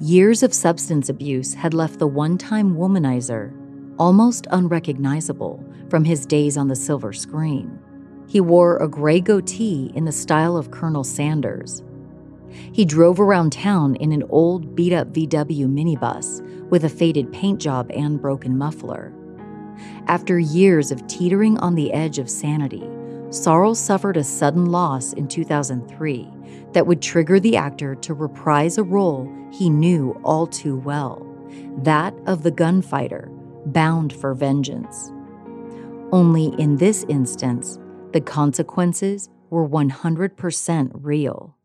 Years 0.00 0.42
of 0.42 0.52
substance 0.52 1.08
abuse 1.08 1.54
had 1.54 1.74
left 1.74 2.00
the 2.00 2.08
one 2.08 2.38
time 2.38 2.74
womanizer 2.74 3.56
almost 4.00 4.48
unrecognizable 4.50 5.64
from 5.88 6.04
his 6.04 6.26
days 6.26 6.56
on 6.56 6.66
the 6.66 6.74
silver 6.74 7.12
screen. 7.12 7.78
He 8.26 8.40
wore 8.40 8.76
a 8.78 8.88
gray 8.88 9.20
goatee 9.20 9.92
in 9.94 10.04
the 10.04 10.12
style 10.12 10.56
of 10.56 10.70
Colonel 10.70 11.04
Sanders. 11.04 11.82
He 12.72 12.84
drove 12.84 13.20
around 13.20 13.52
town 13.52 13.96
in 13.96 14.12
an 14.12 14.24
old 14.28 14.74
beat 14.74 14.92
up 14.92 15.12
VW 15.12 15.66
minibus 15.66 16.40
with 16.70 16.84
a 16.84 16.88
faded 16.88 17.32
paint 17.32 17.60
job 17.60 17.90
and 17.94 18.20
broken 18.20 18.56
muffler. 18.56 19.12
After 20.06 20.38
years 20.38 20.90
of 20.90 21.06
teetering 21.06 21.58
on 21.58 21.74
the 21.74 21.92
edge 21.92 22.18
of 22.18 22.30
sanity, 22.30 22.84
Sorrells 23.30 23.76
suffered 23.76 24.16
a 24.16 24.24
sudden 24.24 24.66
loss 24.66 25.12
in 25.12 25.26
2003 25.26 26.28
that 26.72 26.86
would 26.86 27.02
trigger 27.02 27.40
the 27.40 27.56
actor 27.56 27.94
to 27.96 28.14
reprise 28.14 28.78
a 28.78 28.82
role 28.82 29.30
he 29.50 29.68
knew 29.68 30.18
all 30.24 30.46
too 30.46 30.76
well 30.76 31.26
that 31.78 32.14
of 32.26 32.42
the 32.42 32.50
gunfighter, 32.50 33.28
bound 33.66 34.12
for 34.12 34.34
vengeance. 34.34 35.12
Only 36.12 36.46
in 36.58 36.76
this 36.76 37.04
instance, 37.08 37.78
the 38.14 38.20
consequences 38.20 39.28
were 39.50 39.68
100% 39.68 40.90
real. 40.94 41.56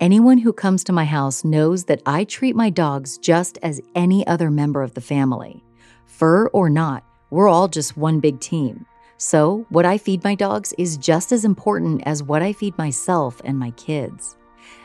Anyone 0.00 0.38
who 0.38 0.52
comes 0.52 0.84
to 0.84 0.92
my 0.92 1.04
house 1.04 1.44
knows 1.44 1.84
that 1.86 2.00
I 2.06 2.22
treat 2.22 2.54
my 2.54 2.70
dogs 2.70 3.18
just 3.18 3.58
as 3.64 3.80
any 3.96 4.24
other 4.28 4.48
member 4.48 4.84
of 4.84 4.94
the 4.94 5.00
family. 5.00 5.64
Fur 6.06 6.46
or 6.52 6.70
not, 6.70 7.04
we're 7.30 7.48
all 7.48 7.66
just 7.66 7.96
one 7.96 8.20
big 8.20 8.38
team. 8.38 8.86
So, 9.16 9.66
what 9.70 9.84
I 9.84 9.98
feed 9.98 10.22
my 10.22 10.36
dogs 10.36 10.72
is 10.78 10.96
just 10.96 11.32
as 11.32 11.44
important 11.44 12.04
as 12.06 12.22
what 12.22 12.42
I 12.42 12.52
feed 12.52 12.78
myself 12.78 13.42
and 13.44 13.58
my 13.58 13.72
kids. 13.72 14.36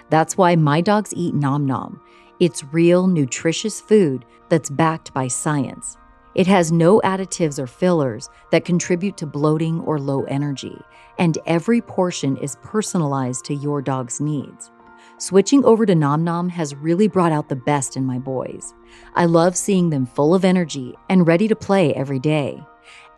That's 0.09 0.35
why 0.35 0.55
my 0.55 0.81
dogs 0.81 1.13
eat 1.15 1.35
Nom 1.35 1.67
Nom. 1.67 2.01
It's 2.39 2.63
real, 2.73 3.05
nutritious 3.05 3.79
food 3.79 4.25
that's 4.49 4.71
backed 4.71 5.13
by 5.13 5.27
science. 5.27 5.95
It 6.35 6.47
has 6.47 6.71
no 6.71 6.99
additives 6.99 7.57
or 7.57 7.65
fillers 7.65 8.29
that 8.51 8.65
contribute 8.65 9.15
to 9.17 9.25
bloating 9.25 9.79
or 9.81 9.99
low 9.99 10.23
energy, 10.23 10.77
and 11.17 11.37
every 11.45 11.79
portion 11.79 12.35
is 12.37 12.57
personalized 12.61 13.45
to 13.45 13.55
your 13.55 13.81
dog's 13.81 14.19
needs. 14.19 14.69
Switching 15.17 15.63
over 15.63 15.85
to 15.85 15.95
Nom 15.95 16.25
Nom 16.25 16.49
has 16.49 16.75
really 16.75 17.07
brought 17.07 17.31
out 17.31 17.47
the 17.47 17.55
best 17.55 17.95
in 17.95 18.05
my 18.05 18.19
boys. 18.19 18.73
I 19.15 19.25
love 19.25 19.55
seeing 19.55 19.89
them 19.89 20.05
full 20.05 20.35
of 20.35 20.43
energy 20.43 20.93
and 21.09 21.25
ready 21.25 21.47
to 21.47 21.55
play 21.55 21.93
every 21.93 22.19
day. 22.19 22.61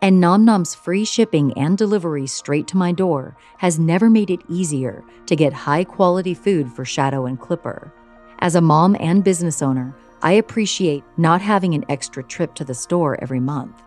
And 0.00 0.20
Nom 0.20 0.44
Nom's 0.44 0.76
free 0.76 1.04
shipping 1.04 1.52
and 1.58 1.76
delivery 1.76 2.28
straight 2.28 2.68
to 2.68 2.76
my 2.76 2.92
door 2.92 3.36
has 3.56 3.80
never 3.80 4.08
made 4.08 4.30
it 4.30 4.42
easier 4.48 5.02
to 5.26 5.34
get 5.34 5.52
high 5.52 5.82
quality 5.82 6.34
food 6.34 6.72
for 6.72 6.84
Shadow 6.84 7.26
and 7.26 7.40
Clipper. 7.40 7.92
As 8.38 8.54
a 8.54 8.60
mom 8.60 8.96
and 9.00 9.24
business 9.24 9.60
owner, 9.60 9.92
I 10.22 10.32
appreciate 10.32 11.04
not 11.16 11.40
having 11.40 11.74
an 11.74 11.84
extra 11.88 12.24
trip 12.24 12.54
to 12.56 12.64
the 12.64 12.74
store 12.74 13.20
every 13.22 13.40
month. 13.40 13.82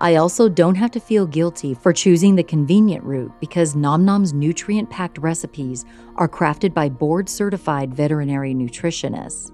I 0.00 0.16
also 0.16 0.48
don't 0.48 0.76
have 0.76 0.90
to 0.92 1.00
feel 1.00 1.26
guilty 1.26 1.74
for 1.74 1.92
choosing 1.92 2.34
the 2.34 2.42
convenient 2.42 3.04
route 3.04 3.32
because 3.38 3.76
Nom 3.76 4.04
Nom's 4.04 4.32
nutrient 4.32 4.90
packed 4.90 5.18
recipes 5.18 5.84
are 6.16 6.28
crafted 6.28 6.74
by 6.74 6.88
board 6.88 7.28
certified 7.28 7.94
veterinary 7.94 8.54
nutritionists. 8.54 9.52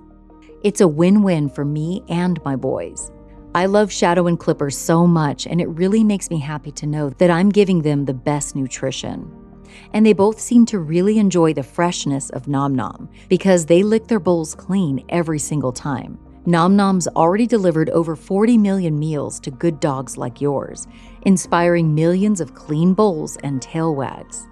It's 0.63 0.81
a 0.81 0.89
win 0.89 1.23
win 1.23 1.49
for 1.49 1.65
me 1.65 2.03
and 2.09 2.43
my 2.45 2.57
boys. 2.57 3.11
I 3.55 3.67
love 3.67 3.93
Shadow 3.93 4.27
and 4.27 4.39
Clipper 4.39 4.71
so 4.71 5.07
much, 5.07 5.47
and 5.47 5.61
it 5.61 5.69
really 5.69 6.05
makes 6.05 6.31
me 6.31 6.39
happy 6.39 6.71
to 6.73 6.87
know 6.87 7.11
that 7.11 7.31
I'm 7.31 7.49
giving 7.51 7.83
them 7.83 8.05
the 8.05 8.15
best 8.15 8.55
nutrition. 8.55 9.46
And 9.93 10.05
they 10.05 10.13
both 10.13 10.41
seem 10.41 10.67
to 10.67 10.79
really 10.79 11.19
enjoy 11.19 11.55
the 11.55 11.63
freshness 11.63 12.31
of 12.31 12.49
Nom 12.49 12.75
Nom 12.75 13.09
because 13.29 13.67
they 13.67 13.83
lick 13.83 14.07
their 14.07 14.21
bowls 14.21 14.55
clean 14.55 15.05
every 15.09 15.39
single 15.39 15.73
time. 15.73 16.19
Nom 16.49 16.77
Nom's 16.77 17.09
already 17.09 17.47
delivered 17.47 17.91
over 17.91 18.15
40 18.15 18.57
million 18.57 18.99
meals 18.99 19.41
to 19.41 19.51
good 19.51 19.81
dogs 19.81 20.17
like 20.17 20.41
yours, 20.41 20.87
inspiring 21.23 21.95
millions 21.95 22.41
of 22.41 22.55
clean 22.55 22.95
bowls 22.95 23.37
and 23.43 23.61
tail 23.61 23.97
wags. 23.97 24.47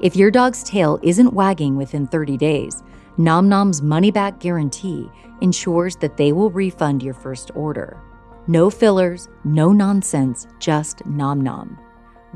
If 0.00 0.16
your 0.16 0.30
dog's 0.30 0.62
tail 0.62 0.98
isn't 1.02 1.32
wagging 1.32 1.76
within 1.76 2.06
30 2.06 2.36
days, 2.36 2.82
Nom 3.16 3.48
Nom's 3.48 3.80
money 3.80 4.10
back 4.10 4.38
guarantee 4.38 5.10
ensures 5.40 5.96
that 5.96 6.16
they 6.16 6.32
will 6.32 6.50
refund 6.50 7.02
your 7.02 7.14
first 7.14 7.50
order. 7.54 7.98
No 8.46 8.68
fillers, 8.68 9.28
no 9.44 9.72
nonsense, 9.72 10.46
just 10.58 11.04
Nom 11.06 11.40
Nom. 11.40 11.78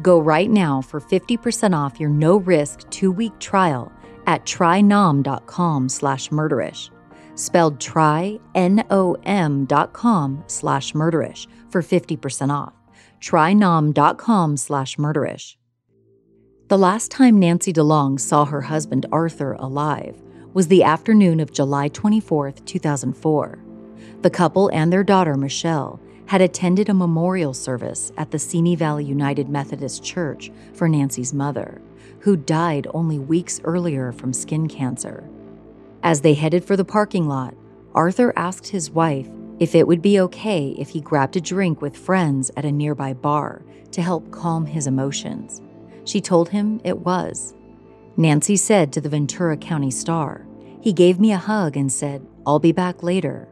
Go 0.02 0.18
right 0.20 0.50
now 0.50 0.80
for 0.82 1.00
50% 1.00 1.76
off 1.76 2.00
your 2.00 2.10
no-risk 2.10 2.80
2-week 2.90 3.38
trial 3.38 3.92
at 4.26 4.44
trynom.com 4.44 5.88
slash 5.88 6.30
murderish 6.30 6.90
spelled 7.34 7.80
try, 7.80 8.38
N-O-M 8.54 9.64
dot 9.66 9.92
com 9.92 10.42
slash 10.46 10.92
murderish 10.92 11.46
for 11.68 11.82
50% 11.82 12.50
off. 12.52 12.72
Trynom.com 13.20 14.56
slash 14.56 14.96
murderish. 14.96 15.56
The 16.68 16.78
last 16.78 17.10
time 17.10 17.38
Nancy 17.38 17.72
DeLong 17.72 18.18
saw 18.18 18.44
her 18.44 18.62
husband 18.62 19.06
Arthur 19.12 19.52
alive 19.54 20.20
was 20.54 20.68
the 20.68 20.82
afternoon 20.84 21.40
of 21.40 21.52
July 21.52 21.88
24, 21.88 22.52
2004. 22.52 23.58
The 24.22 24.30
couple 24.30 24.70
and 24.72 24.92
their 24.92 25.04
daughter, 25.04 25.36
Michelle, 25.36 26.00
had 26.26 26.40
attended 26.40 26.88
a 26.88 26.94
memorial 26.94 27.54
service 27.54 28.12
at 28.16 28.30
the 28.30 28.38
Simi 28.38 28.76
Valley 28.76 29.04
United 29.04 29.48
Methodist 29.48 30.02
Church 30.02 30.50
for 30.72 30.88
Nancy's 30.88 31.34
mother, 31.34 31.80
who 32.20 32.36
died 32.36 32.86
only 32.94 33.18
weeks 33.18 33.60
earlier 33.64 34.12
from 34.12 34.32
skin 34.32 34.68
cancer. 34.68 35.28
As 36.02 36.20
they 36.20 36.34
headed 36.34 36.64
for 36.64 36.76
the 36.76 36.84
parking 36.84 37.28
lot, 37.28 37.54
Arthur 37.94 38.32
asked 38.36 38.68
his 38.68 38.90
wife 38.90 39.28
if 39.60 39.74
it 39.74 39.86
would 39.86 40.02
be 40.02 40.18
okay 40.20 40.74
if 40.78 40.90
he 40.90 41.00
grabbed 41.00 41.36
a 41.36 41.40
drink 41.40 41.80
with 41.80 41.96
friends 41.96 42.50
at 42.56 42.64
a 42.64 42.72
nearby 42.72 43.12
bar 43.12 43.62
to 43.92 44.02
help 44.02 44.30
calm 44.30 44.66
his 44.66 44.86
emotions. 44.86 45.62
She 46.04 46.20
told 46.20 46.48
him 46.48 46.80
it 46.84 46.98
was. 46.98 47.54
Nancy 48.16 48.56
said 48.56 48.92
to 48.92 49.00
the 49.00 49.08
Ventura 49.08 49.56
County 49.56 49.90
Star, 49.90 50.46
He 50.80 50.92
gave 50.92 51.20
me 51.20 51.32
a 51.32 51.38
hug 51.38 51.76
and 51.76 51.92
said, 51.92 52.26
I'll 52.46 52.58
be 52.58 52.72
back 52.72 53.02
later. 53.02 53.48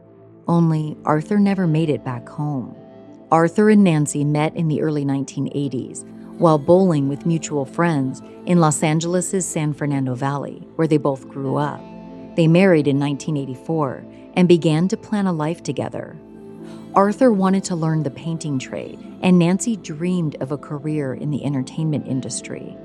Only 0.47 0.97
Arthur 1.05 1.39
never 1.39 1.67
made 1.67 1.89
it 1.89 2.03
back 2.03 2.27
home. 2.27 2.75
Arthur 3.31 3.69
and 3.69 3.83
Nancy 3.83 4.23
met 4.23 4.55
in 4.55 4.67
the 4.67 4.81
early 4.81 5.05
1980s 5.05 6.05
while 6.37 6.57
bowling 6.57 7.07
with 7.07 7.25
mutual 7.25 7.65
friends 7.65 8.21
in 8.45 8.59
Los 8.59 8.83
Angeles' 8.83 9.45
San 9.45 9.73
Fernando 9.73 10.15
Valley, 10.15 10.67
where 10.75 10.87
they 10.87 10.97
both 10.97 11.29
grew 11.29 11.55
up. 11.55 11.81
They 12.35 12.47
married 12.47 12.87
in 12.87 12.99
1984 12.99 14.05
and 14.33 14.47
began 14.47 14.87
to 14.89 14.97
plan 14.97 15.27
a 15.27 15.33
life 15.33 15.63
together. 15.63 16.17
Arthur 16.95 17.31
wanted 17.31 17.63
to 17.65 17.75
learn 17.75 18.03
the 18.03 18.11
painting 18.11 18.59
trade, 18.59 18.99
and 19.21 19.39
Nancy 19.39 19.77
dreamed 19.77 20.35
of 20.41 20.51
a 20.51 20.57
career 20.57 21.13
in 21.13 21.31
the 21.31 21.45
entertainment 21.45 22.07
industry. 22.07 22.75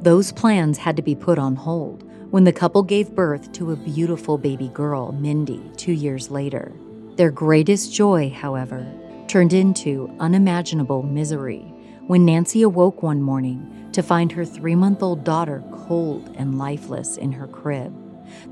Those 0.00 0.32
plans 0.32 0.78
had 0.78 0.96
to 0.96 1.02
be 1.02 1.14
put 1.14 1.38
on 1.38 1.56
hold 1.56 2.04
when 2.30 2.44
the 2.44 2.52
couple 2.52 2.82
gave 2.82 3.14
birth 3.14 3.52
to 3.52 3.72
a 3.72 3.76
beautiful 3.76 4.38
baby 4.38 4.68
girl, 4.68 5.12
Mindy, 5.12 5.70
two 5.76 5.92
years 5.92 6.30
later. 6.30 6.72
Their 7.16 7.30
greatest 7.30 7.92
joy, 7.92 8.30
however, 8.30 8.86
turned 9.28 9.52
into 9.52 10.14
unimaginable 10.18 11.02
misery 11.02 11.60
when 12.06 12.24
Nancy 12.24 12.62
awoke 12.62 13.02
one 13.02 13.22
morning 13.22 13.88
to 13.92 14.02
find 14.02 14.32
her 14.32 14.44
three 14.44 14.74
month 14.74 15.02
old 15.02 15.24
daughter 15.24 15.62
cold 15.72 16.34
and 16.38 16.58
lifeless 16.58 17.16
in 17.16 17.32
her 17.32 17.46
crib 17.46 17.92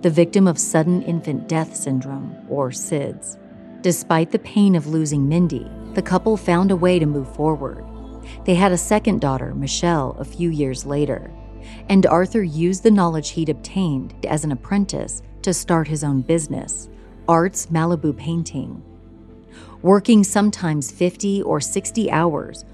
the 0.03 0.11
victim 0.11 0.46
of 0.46 0.59
sudden 0.59 1.03
infant 1.03 1.49
death 1.49 1.75
syndrome, 1.75 2.37
or 2.49 2.70
SIDS. 2.70 3.38
Despite 3.83 4.31
the 4.31 4.38
pain 4.38 4.75
of 4.75 4.87
losing 4.87 5.29
Mindy, 5.29 5.70
the 5.94 6.03
couple 6.03 6.37
found 6.37 6.70
a 6.70 6.77
way 6.77 6.99
to 6.99 7.07
move 7.07 7.35
forward. 7.35 7.85
They 8.44 8.55
had 8.55 8.73
a 8.73 8.79
second 8.79 9.20
daughter, 9.20 9.55
Michelle, 9.55 10.16
a 10.18 10.25
few 10.25 10.51
years 10.51 10.85
later, 10.85 11.31
and 11.88 12.07
Arthur 12.07 12.42
used 12.42 12.83
the 12.83 12.90
knowledge 12.90 13.31
he'd 13.31 13.49
obtained 13.49 14.27
as 14.27 14.44
an 14.44 14.53
apprentice 14.53 15.23
to 15.42 15.55
start 15.55 15.88
his 15.88 16.05
own 16.05 16.20
business, 16.23 16.88
Arts 17.31 17.66
Malibu 17.66 18.16
Painting. 18.16 18.83
Working 19.83 20.25
sometimes 20.25 20.90
50 20.90 21.43
or 21.43 21.61
60 21.61 22.11
hours, 22.11 22.64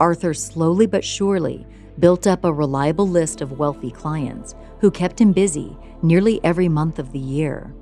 Arthur 0.00 0.32
slowly 0.32 0.86
but 0.86 1.04
surely 1.04 1.66
built 1.98 2.26
up 2.26 2.42
a 2.42 2.50
reliable 2.50 3.06
list 3.06 3.42
of 3.42 3.58
wealthy 3.58 3.90
clients 3.90 4.54
who 4.80 4.90
kept 4.90 5.20
him 5.20 5.32
busy 5.32 5.76
nearly 6.00 6.42
every 6.42 6.70
month 6.70 6.98
of 6.98 7.12
the 7.12 7.18
year. 7.18 7.74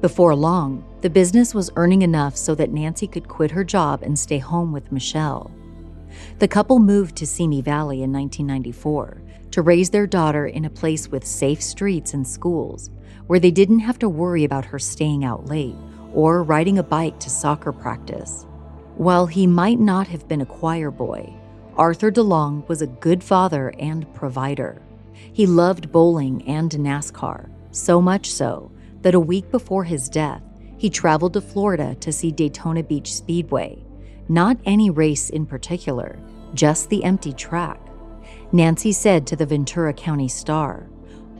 Before 0.00 0.36
long, 0.36 0.84
the 1.00 1.10
business 1.10 1.52
was 1.52 1.72
earning 1.74 2.02
enough 2.02 2.36
so 2.36 2.54
that 2.54 2.70
Nancy 2.70 3.08
could 3.08 3.26
quit 3.26 3.50
her 3.50 3.64
job 3.64 4.04
and 4.04 4.16
stay 4.16 4.38
home 4.38 4.70
with 4.70 4.92
Michelle. 4.92 5.50
The 6.38 6.46
couple 6.46 6.78
moved 6.78 7.16
to 7.16 7.26
Simi 7.26 7.60
Valley 7.60 8.04
in 8.04 8.12
1994 8.12 9.20
to 9.50 9.62
raise 9.62 9.90
their 9.90 10.06
daughter 10.06 10.46
in 10.46 10.64
a 10.64 10.70
place 10.70 11.08
with 11.08 11.26
safe 11.26 11.60
streets 11.60 12.14
and 12.14 12.24
schools, 12.24 12.88
where 13.32 13.40
they 13.40 13.50
didn't 13.50 13.78
have 13.78 13.98
to 13.98 14.10
worry 14.10 14.44
about 14.44 14.66
her 14.66 14.78
staying 14.78 15.24
out 15.24 15.46
late 15.46 15.74
or 16.12 16.42
riding 16.42 16.76
a 16.76 16.82
bike 16.82 17.18
to 17.18 17.30
soccer 17.30 17.72
practice. 17.72 18.44
While 18.96 19.24
he 19.24 19.46
might 19.46 19.80
not 19.80 20.06
have 20.08 20.28
been 20.28 20.42
a 20.42 20.52
choir 20.60 20.90
boy, 20.90 21.32
Arthur 21.74 22.12
DeLong 22.12 22.68
was 22.68 22.82
a 22.82 22.86
good 22.86 23.24
father 23.24 23.72
and 23.78 24.12
provider. 24.12 24.82
He 25.14 25.46
loved 25.46 25.90
bowling 25.90 26.46
and 26.46 26.70
NASCAR, 26.72 27.48
so 27.70 28.02
much 28.02 28.30
so 28.30 28.70
that 29.00 29.14
a 29.14 29.18
week 29.20 29.50
before 29.50 29.84
his 29.84 30.10
death, 30.10 30.42
he 30.76 30.90
traveled 30.90 31.32
to 31.32 31.40
Florida 31.40 31.94
to 32.00 32.12
see 32.12 32.32
Daytona 32.32 32.82
Beach 32.82 33.14
Speedway. 33.14 33.82
Not 34.28 34.58
any 34.66 34.90
race 34.90 35.30
in 35.30 35.46
particular, 35.46 36.18
just 36.52 36.90
the 36.90 37.02
empty 37.02 37.32
track. 37.32 37.80
Nancy 38.52 38.92
said 38.92 39.26
to 39.26 39.36
the 39.36 39.46
Ventura 39.46 39.94
County 39.94 40.28
Star 40.28 40.90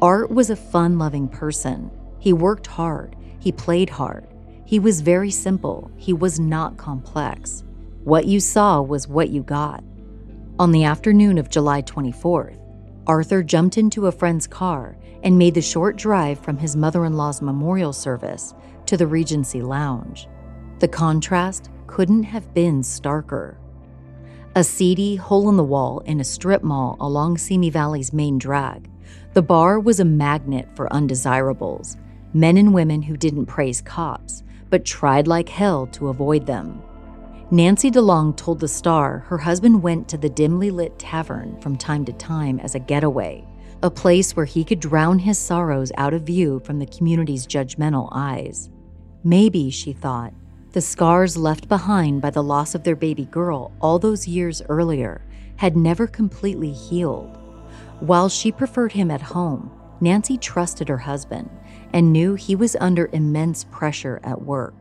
Art 0.02 0.32
was 0.32 0.50
a 0.50 0.56
fun 0.56 0.98
loving 0.98 1.28
person. 1.28 1.88
He 2.18 2.32
worked 2.32 2.66
hard, 2.66 3.14
he 3.38 3.52
played 3.52 3.88
hard. 3.88 4.26
He 4.66 4.80
was 4.80 5.00
very 5.00 5.30
simple, 5.30 5.92
he 5.96 6.12
was 6.12 6.40
not 6.40 6.76
complex. 6.76 7.62
What 8.02 8.26
you 8.26 8.40
saw 8.40 8.82
was 8.82 9.06
what 9.06 9.30
you 9.30 9.44
got. 9.44 9.84
On 10.58 10.72
the 10.72 10.82
afternoon 10.82 11.38
of 11.38 11.50
July 11.50 11.82
24th, 11.82 12.58
Arthur 13.06 13.44
jumped 13.44 13.78
into 13.78 14.08
a 14.08 14.12
friend's 14.12 14.48
car 14.48 14.96
and 15.22 15.38
made 15.38 15.54
the 15.54 15.62
short 15.62 15.94
drive 15.94 16.40
from 16.40 16.58
his 16.58 16.74
mother 16.74 17.04
in 17.04 17.12
law's 17.12 17.40
memorial 17.40 17.92
service 17.92 18.54
to 18.86 18.96
the 18.96 19.06
Regency 19.06 19.62
Lounge. 19.62 20.26
The 20.80 20.88
contrast 20.88 21.70
couldn't 21.86 22.24
have 22.24 22.52
been 22.52 22.82
starker. 22.82 23.54
A 24.56 24.64
seedy 24.64 25.14
hole 25.14 25.48
in 25.48 25.56
the 25.56 25.62
wall 25.62 26.00
in 26.00 26.18
a 26.18 26.24
strip 26.24 26.64
mall 26.64 26.96
along 26.98 27.38
Simi 27.38 27.70
Valley's 27.70 28.12
main 28.12 28.36
drag, 28.36 28.88
the 29.34 29.42
bar 29.42 29.80
was 29.80 29.98
a 29.98 30.04
magnet 30.04 30.68
for 30.74 30.92
undesirables. 30.92 31.96
men 32.34 32.56
and 32.56 32.72
women 32.72 33.02
who 33.02 33.16
didn't 33.16 33.44
praise 33.44 33.82
cops, 33.82 34.42
but 34.70 34.86
tried 34.86 35.26
like 35.26 35.48
hell 35.48 35.86
to 35.86 36.08
avoid 36.08 36.46
them. 36.46 36.82
Nancy 37.50 37.90
DeLong 37.90 38.34
told 38.34 38.58
the 38.58 38.68
Star 38.68 39.18
her 39.28 39.36
husband 39.36 39.82
went 39.82 40.08
to 40.08 40.16
the 40.16 40.30
dimly 40.30 40.70
lit 40.70 40.98
tavern 40.98 41.60
from 41.60 41.76
time 41.76 42.06
to 42.06 42.12
time 42.14 42.58
as 42.60 42.74
a 42.74 42.78
getaway, 42.78 43.44
a 43.82 43.90
place 43.90 44.34
where 44.34 44.46
he 44.46 44.64
could 44.64 44.80
drown 44.80 45.18
his 45.18 45.38
sorrows 45.38 45.92
out 45.98 46.14
of 46.14 46.22
view 46.22 46.60
from 46.64 46.78
the 46.78 46.86
community's 46.86 47.46
judgmental 47.46 48.08
eyes. 48.12 48.70
Maybe, 49.24 49.68
she 49.68 49.92
thought, 49.92 50.32
the 50.72 50.80
scars 50.80 51.36
left 51.36 51.68
behind 51.68 52.22
by 52.22 52.30
the 52.30 52.42
loss 52.42 52.74
of 52.74 52.84
their 52.84 52.96
baby 52.96 53.26
girl 53.26 53.72
all 53.82 53.98
those 53.98 54.26
years 54.26 54.62
earlier 54.70 55.22
had 55.56 55.76
never 55.76 56.06
completely 56.06 56.72
healed. 56.72 57.38
While 58.02 58.28
she 58.28 58.50
preferred 58.50 58.90
him 58.90 59.12
at 59.12 59.22
home, 59.22 59.70
Nancy 60.00 60.36
trusted 60.36 60.88
her 60.88 60.98
husband 60.98 61.48
and 61.92 62.12
knew 62.12 62.34
he 62.34 62.56
was 62.56 62.74
under 62.80 63.08
immense 63.12 63.62
pressure 63.70 64.18
at 64.24 64.42
work. 64.42 64.74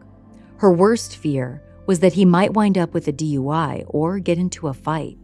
Her 0.58 0.74
worst 0.74 1.16
fear 1.18 1.62
was 1.86 2.00
that 2.00 2.14
he 2.14 2.26
might 2.26 2.56
wind 2.56 2.80
up 2.80 2.96
with 2.96 3.08
a 3.08 3.14
DUI 3.14 3.84
or 3.86 4.18
get 4.18 4.40
into 4.40 4.70
a 4.70 4.74
fight. 4.74 5.20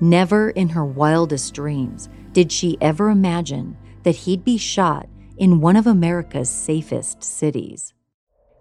Never 0.00 0.50
in 0.50 0.70
her 0.70 0.84
wildest 0.84 1.54
dreams 1.54 2.08
did 2.32 2.50
she 2.50 2.76
ever 2.80 3.08
imagine 3.08 3.76
that 4.02 4.16
he'd 4.16 4.44
be 4.44 4.58
shot 4.58 5.08
in 5.36 5.60
one 5.60 5.76
of 5.76 5.86
America's 5.86 6.50
safest 6.50 7.22
cities. 7.22 7.94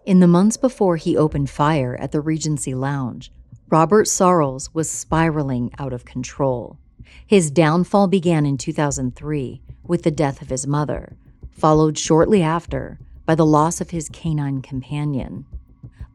In 0.05 0.19
the 0.19 0.27
months 0.27 0.57
before 0.57 0.97
he 0.97 1.17
opened 1.17 1.49
fire 1.49 1.97
at 1.99 2.11
the 2.11 2.21
Regency 2.21 2.75
Lounge, 2.75 3.31
Robert 3.71 4.05
Sorrells 4.05 4.69
was 4.71 4.87
spiraling 4.87 5.71
out 5.79 5.93
of 5.93 6.05
control. 6.05 6.77
His 7.25 7.51
downfall 7.51 8.07
began 8.07 8.45
in 8.45 8.57
2003 8.57 9.61
with 9.83 10.03
the 10.03 10.11
death 10.11 10.41
of 10.41 10.49
his 10.49 10.67
mother, 10.67 11.17
followed 11.51 11.97
shortly 11.97 12.41
after 12.41 12.99
by 13.25 13.35
the 13.35 13.45
loss 13.45 13.81
of 13.81 13.91
his 13.91 14.09
canine 14.09 14.61
companion. 14.61 15.45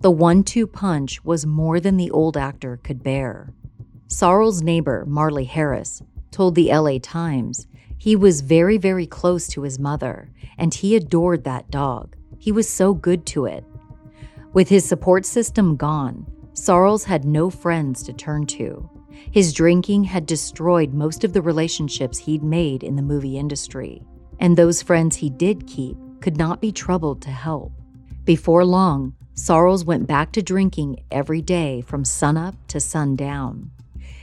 The 0.01 0.11
one 0.11 0.45
two 0.45 0.67
punch 0.67 1.25
was 1.25 1.47
more 1.47 1.81
than 1.81 1.97
the 1.97 2.11
old 2.11 2.37
actor 2.37 2.79
could 2.83 3.03
bear. 3.03 3.53
Sorrells' 4.09 4.63
neighbor, 4.63 5.05
Marley 5.07 5.45
Harris, 5.45 6.03
told 6.31 6.55
the 6.55 6.73
LA 6.73 6.99
Times 7.03 7.67
he 7.99 8.15
was 8.15 8.43
very, 8.43 8.77
very 8.77 9.07
close 9.07 9.49
to 9.49 9.63
his 9.63 9.79
mother, 9.79 10.31
and 10.59 10.73
he 10.73 10.95
adored 10.95 11.45
that 11.45 11.71
dog. 11.71 12.15
He 12.39 12.53
was 12.53 12.69
so 12.69 12.95
good 12.95 13.27
to 13.27 13.47
it. 13.47 13.65
With 14.53 14.69
his 14.69 14.85
support 14.85 15.27
system 15.27 15.77
gone, 15.77 16.27
Sorrells 16.53 17.05
had 17.05 17.25
no 17.25 17.51
friends 17.51 18.03
to 18.05 18.13
turn 18.13 18.47
to. 18.47 18.89
His 19.11 19.53
drinking 19.53 20.05
had 20.05 20.27
destroyed 20.27 20.95
most 20.95 21.25
of 21.25 21.33
the 21.33 21.43
relationships 21.43 22.19
he'd 22.19 22.43
made 22.43 22.83
in 22.83 22.97
the 22.97 23.03
movie 23.03 23.39
industry, 23.39 24.03
and 24.41 24.57
those 24.57 24.83
friends 24.83 25.17
he 25.17 25.31
did 25.31 25.67
keep 25.67 25.97
could 26.21 26.37
not 26.37 26.61
be 26.61 26.73
troubled 26.73 27.23
to 27.23 27.31
help. 27.31 27.73
Before 28.25 28.65
long, 28.65 29.15
Sorrells 29.35 29.85
went 29.85 30.07
back 30.07 30.33
to 30.33 30.43
drinking 30.43 31.03
every 31.11 31.43
day 31.43 31.83
from 31.83 32.05
sunup 32.05 32.55
to 32.69 32.81
sundown. 32.81 33.71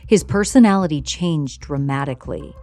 His 0.08 0.24
personality 0.24 1.02
changed 1.02 1.62
dramatically. 1.62 2.54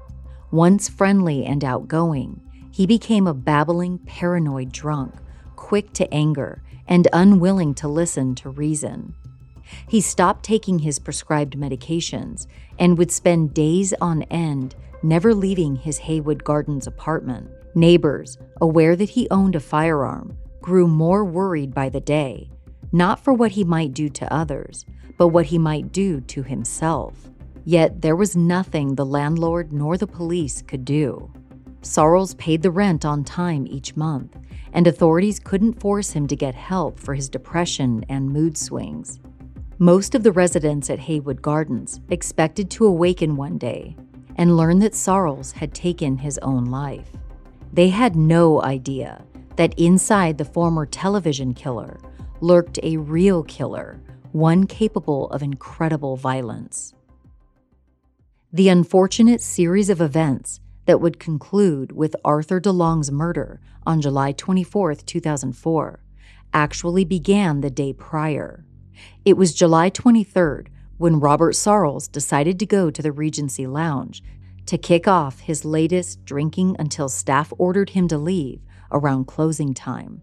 Once 0.51 0.89
friendly 0.89 1.45
and 1.45 1.65
outgoing, 1.65 2.41
he 2.73 2.87
became 2.87 3.27
a 3.27 3.35
babbling, 3.35 3.99
paranoid 3.99 4.73
drunk, 4.73 5.15
quick 5.57 5.93
to 5.95 6.13
anger 6.13 6.63
and 6.89 7.07
unwilling 7.13 7.73
to 7.75 7.89
listen 7.89 8.35
to 8.35 8.51
reason. 8.51 9.15
He 9.89 10.01
stopped 10.01 10.45
taking 10.45 10.81
his 10.81 10.99
prescribed 10.99 11.57
medications 11.57 12.47
and 12.79 12.99
would 12.99 13.11
spend 13.11 13.55
days 13.55 13.93
on 14.01 14.23
end 14.25 14.75
never 15.03 15.35
leaving 15.35 15.77
his 15.77 15.99
Haywood 15.99 16.45
Gardens 16.45 16.87
apartment. 16.87 17.51
Neighbors, 17.75 18.37
aware 18.61 18.97
that 18.97 19.11
he 19.11 19.31
owned 19.31 19.55
a 19.55 19.61
firearm, 19.61 20.37
grew 20.61 20.87
more 20.87 21.25
worried 21.25 21.73
by 21.73 21.89
the 21.89 22.01
day, 22.01 22.51
not 22.93 23.21
for 23.21 23.33
what 23.33 23.53
he 23.53 23.65
might 23.65 23.95
do 23.95 24.09
to 24.09 24.33
others, 24.33 24.85
but 25.17 25.29
what 25.29 25.47
he 25.47 25.59
might 25.59 25.93
do 25.93 26.21
to 26.23 26.43
himself. 26.43 27.31
Yet 27.65 28.03
there 28.03 28.17
was 28.17 28.37
nothing 28.37 28.95
the 28.95 29.07
landlord 29.07 29.73
nor 29.73 29.97
the 29.97 30.07
police 30.07 30.63
could 30.63 30.85
do. 30.85 31.31
Sorrells 31.83 32.37
paid 32.37 32.63
the 32.63 32.71
rent 32.71 33.05
on 33.05 33.25
time 33.25 33.67
each 33.67 33.97
month, 33.97 34.37
and 34.73 34.87
authorities 34.87 35.39
couldn't 35.39 35.81
force 35.81 36.11
him 36.11 36.27
to 36.27 36.37
get 36.37 36.55
help 36.55 36.99
for 36.99 37.15
his 37.15 37.29
depression 37.29 38.05
and 38.09 38.31
mood 38.31 38.57
swings. 38.57 39.21
Most 39.83 40.15
of 40.15 40.23
the 40.23 40.33
residents 40.33 40.91
at 40.91 40.99
Haywood 40.99 41.41
Gardens 41.41 42.03
expected 42.11 42.71
to 42.73 42.85
awaken 42.85 43.35
one 43.35 43.57
day 43.57 43.97
and 44.37 44.55
learn 44.55 44.79
that 44.81 44.93
Sorrells 44.93 45.53
had 45.53 45.73
taken 45.73 46.19
his 46.19 46.37
own 46.43 46.67
life. 46.67 47.09
They 47.73 47.89
had 47.89 48.15
no 48.15 48.63
idea 48.63 49.25
that 49.57 49.73
inside 49.79 50.37
the 50.37 50.45
former 50.45 50.85
television 50.85 51.55
killer 51.55 51.99
lurked 52.43 52.79
a 52.83 52.99
real 52.99 53.43
killer, 53.45 54.03
one 54.33 54.67
capable 54.67 55.31
of 55.31 55.43
incredible 55.43 56.19
violence. 56.19 56.93
The 58.53 58.69
unfortunate 58.69 59.41
series 59.41 59.89
of 59.89 60.03
events 60.03 60.61
that 60.85 61.01
would 61.01 61.19
conclude 61.19 61.93
with 61.93 62.15
Arthur 62.23 62.61
DeLong's 62.61 63.11
murder 63.11 63.63
on 63.87 64.03
July 64.03 64.33
24, 64.33 64.97
2004, 64.97 66.01
actually 66.53 67.07
began 67.07 67.63
the 67.63 67.71
day 67.71 67.95
prior. 67.95 68.67
It 69.25 69.37
was 69.37 69.55
July 69.55 69.91
23rd 69.91 70.69
when 70.99 71.21
Robert 71.21 71.55
Sorrells 71.55 72.11
decided 72.11 72.59
to 72.59 72.67
go 72.67 72.91
to 72.91 73.03
the 73.03 73.13
Regency 73.13 73.67
Lounge 73.67 74.23
to 74.67 74.79
kick 74.79 75.09
off 75.09 75.41
his 75.41 75.65
latest 75.65 76.25
drinking 76.25 76.77
until 76.79 77.09
staff 77.09 77.53
ordered 77.59 77.91
him 77.91 78.07
to 78.09 78.19
leave 78.19 78.61
around 78.93 79.27
closing 79.27 79.75
time. 79.75 80.23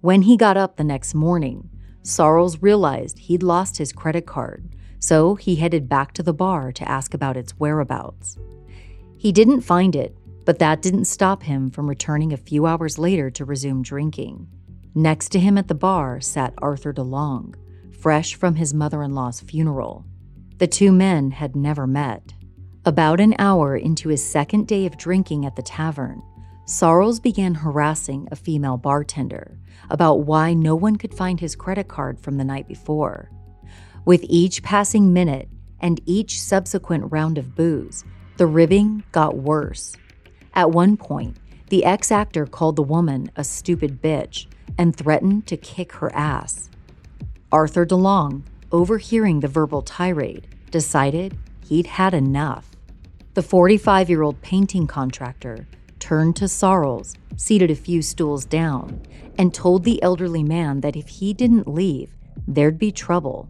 When 0.00 0.22
he 0.22 0.36
got 0.36 0.56
up 0.56 0.76
the 0.76 0.84
next 0.84 1.14
morning, 1.14 1.68
Sorrells 2.02 2.62
realized 2.62 3.18
he'd 3.18 3.42
lost 3.42 3.78
his 3.78 3.92
credit 3.92 4.26
card, 4.26 4.74
so 5.00 5.34
he 5.34 5.56
headed 5.56 5.88
back 5.88 6.12
to 6.14 6.22
the 6.22 6.32
bar 6.32 6.72
to 6.72 6.88
ask 6.88 7.14
about 7.14 7.36
its 7.36 7.58
whereabouts. 7.58 8.38
He 9.16 9.32
didn't 9.32 9.62
find 9.62 9.96
it, 9.96 10.16
but 10.44 10.60
that 10.60 10.80
didn't 10.80 11.04
stop 11.04 11.42
him 11.42 11.70
from 11.70 11.88
returning 11.88 12.32
a 12.32 12.38
few 12.38 12.66
hours 12.66 12.98
later 12.98 13.30
to 13.30 13.44
resume 13.44 13.82
drinking. 13.82 14.46
Next 14.94 15.28
to 15.30 15.40
him 15.40 15.58
at 15.58 15.68
the 15.68 15.74
bar 15.74 16.20
sat 16.20 16.54
Arthur 16.58 16.92
DeLong, 16.92 17.54
fresh 17.98 18.34
from 18.34 18.54
his 18.54 18.72
mother 18.72 19.02
in 19.02 19.14
law's 19.14 19.40
funeral. 19.40 20.04
The 20.58 20.66
two 20.66 20.92
men 20.92 21.30
had 21.32 21.56
never 21.56 21.86
met. 21.86 22.34
About 22.84 23.20
an 23.20 23.34
hour 23.38 23.76
into 23.76 24.08
his 24.08 24.24
second 24.24 24.66
day 24.66 24.86
of 24.86 24.96
drinking 24.96 25.44
at 25.44 25.56
the 25.56 25.62
tavern, 25.62 26.22
Sorrells 26.66 27.22
began 27.22 27.54
harassing 27.54 28.28
a 28.30 28.36
female 28.36 28.76
bartender 28.76 29.58
about 29.90 30.20
why 30.20 30.54
no 30.54 30.76
one 30.76 30.96
could 30.96 31.14
find 31.14 31.40
his 31.40 31.56
credit 31.56 31.88
card 31.88 32.20
from 32.20 32.36
the 32.36 32.44
night 32.44 32.68
before. 32.68 33.30
With 34.04 34.24
each 34.28 34.62
passing 34.62 35.12
minute 35.12 35.48
and 35.80 36.00
each 36.06 36.40
subsequent 36.40 37.10
round 37.10 37.38
of 37.38 37.54
booze, 37.54 38.04
the 38.36 38.46
ribbing 38.46 39.02
got 39.12 39.36
worse. 39.36 39.96
At 40.54 40.70
one 40.70 40.96
point, 40.96 41.36
the 41.68 41.84
ex 41.84 42.10
actor 42.10 42.46
called 42.46 42.76
the 42.76 42.82
woman 42.82 43.30
a 43.36 43.44
stupid 43.44 44.02
bitch 44.02 44.46
and 44.76 44.94
threatened 44.94 45.46
to 45.46 45.56
kick 45.56 45.92
her 45.92 46.14
ass. 46.14 46.67
Arthur 47.50 47.86
DeLong, 47.86 48.42
overhearing 48.70 49.40
the 49.40 49.48
verbal 49.48 49.80
tirade, 49.80 50.46
decided 50.70 51.38
he'd 51.66 51.86
had 51.86 52.12
enough. 52.12 52.76
The 53.32 53.42
45 53.42 54.10
year 54.10 54.22
old 54.22 54.42
painting 54.42 54.86
contractor 54.86 55.66
turned 55.98 56.36
to 56.36 56.44
Sorrells, 56.44 57.16
seated 57.36 57.70
a 57.70 57.74
few 57.74 58.02
stools 58.02 58.44
down, 58.44 59.00
and 59.38 59.54
told 59.54 59.84
the 59.84 60.02
elderly 60.02 60.42
man 60.42 60.82
that 60.82 60.94
if 60.94 61.08
he 61.08 61.32
didn't 61.32 61.66
leave, 61.66 62.10
there'd 62.46 62.78
be 62.78 62.92
trouble. 62.92 63.48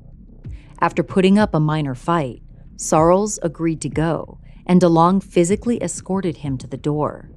After 0.80 1.02
putting 1.02 1.36
up 1.36 1.52
a 1.52 1.60
minor 1.60 1.96
fight, 1.96 2.40
Sorrells 2.76 3.40
agreed 3.42 3.80
to 3.80 3.88
go, 3.88 4.38
and 4.64 4.80
DeLong 4.80 5.20
physically 5.20 5.82
escorted 5.82 6.38
him 6.38 6.56
to 6.58 6.68
the 6.68 6.76
door. 6.76 7.30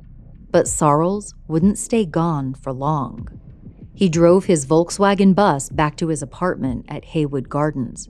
But 0.52 0.66
Sorrells 0.66 1.34
wouldn't 1.48 1.80
stay 1.80 2.06
gone 2.06 2.54
for 2.54 2.72
long. 2.72 3.41
He 3.94 4.10
drove 4.10 4.46
his 4.46 4.66
Volkswagen 4.66 5.36
bus 5.36 5.70
back 5.70 5.96
to 5.98 6.08
his 6.08 6.22
apartment 6.22 6.86
at 6.88 7.06
Haywood 7.06 7.50
Gardens, 7.50 8.10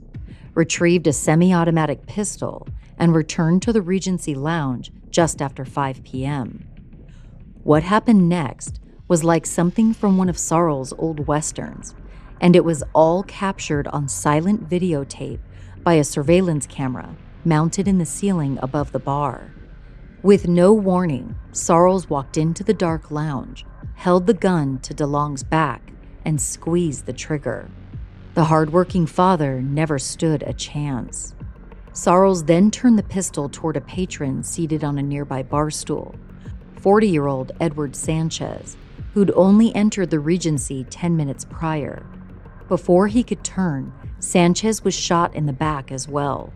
retrieved 0.54 1.06
a 1.06 1.12
semi 1.12 1.52
automatic 1.52 2.06
pistol, 2.06 2.66
and 2.98 3.14
returned 3.14 3.62
to 3.62 3.72
the 3.72 3.82
Regency 3.82 4.34
Lounge 4.34 4.92
just 5.10 5.42
after 5.42 5.64
5 5.64 6.04
p.m. 6.04 6.64
What 7.64 7.82
happened 7.82 8.28
next 8.28 8.80
was 9.08 9.24
like 9.24 9.44
something 9.44 9.92
from 9.92 10.16
one 10.16 10.28
of 10.28 10.36
Sorrells' 10.36 10.92
old 10.98 11.26
westerns, 11.26 11.94
and 12.40 12.56
it 12.56 12.64
was 12.64 12.82
all 12.94 13.22
captured 13.24 13.86
on 13.88 14.08
silent 14.08 14.68
videotape 14.68 15.40
by 15.82 15.94
a 15.94 16.04
surveillance 16.04 16.66
camera 16.66 17.16
mounted 17.44 17.88
in 17.88 17.98
the 17.98 18.06
ceiling 18.06 18.58
above 18.62 18.92
the 18.92 18.98
bar. 18.98 19.52
With 20.22 20.46
no 20.46 20.72
warning, 20.72 21.34
Sorrells 21.50 22.08
walked 22.08 22.36
into 22.36 22.62
the 22.62 22.74
dark 22.74 23.10
lounge, 23.10 23.66
held 23.94 24.26
the 24.26 24.34
gun 24.34 24.78
to 24.80 24.94
DeLong's 24.94 25.42
back, 25.42 25.92
and 26.24 26.40
squeezed 26.40 27.06
the 27.06 27.12
trigger. 27.12 27.68
The 28.34 28.44
hardworking 28.44 29.06
father 29.06 29.60
never 29.60 29.98
stood 29.98 30.42
a 30.42 30.52
chance. 30.52 31.34
Sorrells 31.92 32.46
then 32.46 32.70
turned 32.70 32.98
the 32.98 33.02
pistol 33.02 33.48
toward 33.48 33.76
a 33.76 33.80
patron 33.82 34.42
seated 34.42 34.82
on 34.82 34.98
a 34.98 35.02
nearby 35.02 35.42
bar 35.42 35.70
stool, 35.70 36.14
40 36.80 37.08
year 37.08 37.26
old 37.26 37.52
Edward 37.60 37.94
Sanchez, 37.94 38.76
who'd 39.12 39.30
only 39.34 39.74
entered 39.74 40.10
the 40.10 40.18
Regency 40.18 40.84
10 40.84 41.16
minutes 41.16 41.44
prior. 41.44 42.06
Before 42.68 43.08
he 43.08 43.22
could 43.22 43.44
turn, 43.44 43.92
Sanchez 44.18 44.82
was 44.82 44.94
shot 44.94 45.34
in 45.34 45.44
the 45.44 45.52
back 45.52 45.92
as 45.92 46.08
well. 46.08 46.52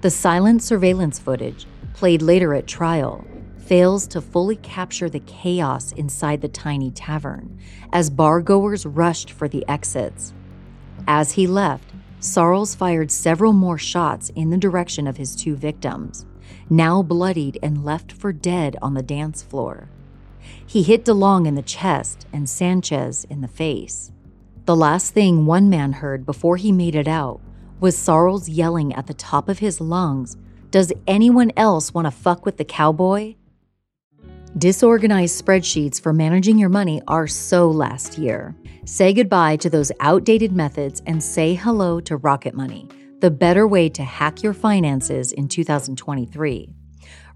The 0.00 0.10
silent 0.10 0.62
surveillance 0.62 1.18
footage, 1.18 1.66
played 1.94 2.20
later 2.20 2.52
at 2.52 2.66
trial, 2.66 3.24
fails 3.66 4.06
to 4.06 4.20
fully 4.20 4.56
capture 4.56 5.08
the 5.08 5.20
chaos 5.20 5.92
inside 5.92 6.40
the 6.40 6.48
tiny 6.48 6.90
tavern 6.92 7.58
as 7.92 8.10
bargoers 8.10 8.86
rushed 8.86 9.30
for 9.30 9.48
the 9.48 9.66
exits. 9.68 10.32
As 11.08 11.32
he 11.32 11.46
left, 11.46 11.92
Sorrells 12.20 12.76
fired 12.76 13.10
several 13.10 13.52
more 13.52 13.78
shots 13.78 14.30
in 14.30 14.50
the 14.50 14.56
direction 14.56 15.06
of 15.06 15.16
his 15.16 15.36
two 15.36 15.56
victims, 15.56 16.26
now 16.70 17.02
bloodied 17.02 17.58
and 17.62 17.84
left 17.84 18.12
for 18.12 18.32
dead 18.32 18.76
on 18.80 18.94
the 18.94 19.02
dance 19.02 19.42
floor. 19.42 19.88
He 20.64 20.82
hit 20.82 21.04
DeLong 21.04 21.46
in 21.46 21.54
the 21.54 21.62
chest 21.62 22.26
and 22.32 22.48
Sanchez 22.48 23.24
in 23.28 23.40
the 23.40 23.48
face. 23.48 24.12
The 24.64 24.76
last 24.76 25.12
thing 25.12 25.46
one 25.46 25.68
man 25.68 25.92
heard 25.92 26.26
before 26.26 26.56
he 26.56 26.72
made 26.72 26.94
it 26.94 27.08
out 27.08 27.40
was 27.78 27.96
Sorrells 27.96 28.48
yelling 28.48 28.94
at 28.94 29.06
the 29.06 29.14
top 29.14 29.48
of 29.48 29.58
his 29.58 29.80
lungs, 29.80 30.36
Does 30.70 30.92
anyone 31.06 31.52
else 31.56 31.94
want 31.94 32.06
to 32.06 32.10
fuck 32.10 32.44
with 32.44 32.56
the 32.56 32.64
cowboy? 32.64 33.34
Disorganized 34.58 35.44
spreadsheets 35.44 36.00
for 36.00 36.14
managing 36.14 36.58
your 36.58 36.70
money 36.70 37.02
are 37.08 37.26
so 37.26 37.70
last 37.70 38.16
year. 38.16 38.56
Say 38.86 39.12
goodbye 39.12 39.56
to 39.56 39.68
those 39.68 39.92
outdated 40.00 40.52
methods 40.52 41.02
and 41.04 41.22
say 41.22 41.52
hello 41.52 42.00
to 42.00 42.16
Rocket 42.16 42.54
Money, 42.54 42.88
the 43.20 43.30
better 43.30 43.68
way 43.68 43.90
to 43.90 44.02
hack 44.02 44.42
your 44.42 44.54
finances 44.54 45.32
in 45.32 45.46
2023. 45.46 46.70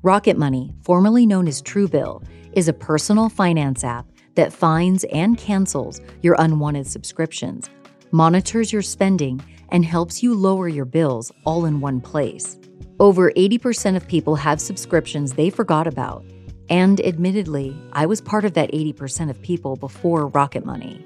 Rocket 0.03 0.39
Money, 0.39 0.73
formerly 0.81 1.27
known 1.27 1.47
as 1.47 1.61
Truebill, 1.61 2.25
is 2.55 2.69
a 2.69 2.73
personal 2.73 3.29
finance 3.29 3.85
app 3.85 4.07
that 4.35 4.51
finds 4.51 5.05
and 5.05 5.37
cancels 5.37 6.01
your 6.23 6.37
unwanted 6.39 6.87
subscriptions, 6.87 7.69
monitors 8.13 8.73
your 8.73 8.81
spending, 8.81 9.43
and 9.69 9.85
helps 9.85 10.23
you 10.23 10.33
lower 10.33 10.69
your 10.69 10.87
bills 10.87 11.31
all 11.45 11.67
in 11.67 11.83
one 11.83 12.01
place. 12.01 12.59
Over 12.99 13.31
80% 13.33 13.97
of 13.97 14.09
people 14.09 14.37
have 14.37 14.59
subscriptions 14.59 15.35
they 15.35 15.51
forgot 15.51 15.87
about 15.87 16.25
and 16.71 17.01
admittedly, 17.01 17.77
I 17.93 18.07
was 18.07 18.21
part 18.21 18.45
of 18.45 18.55
that 18.55 18.73
80% 18.73 19.29
of 19.29 19.43
people 19.43 19.77
before 19.77 20.29
Rocket 20.29 20.65
Money. 20.65 21.05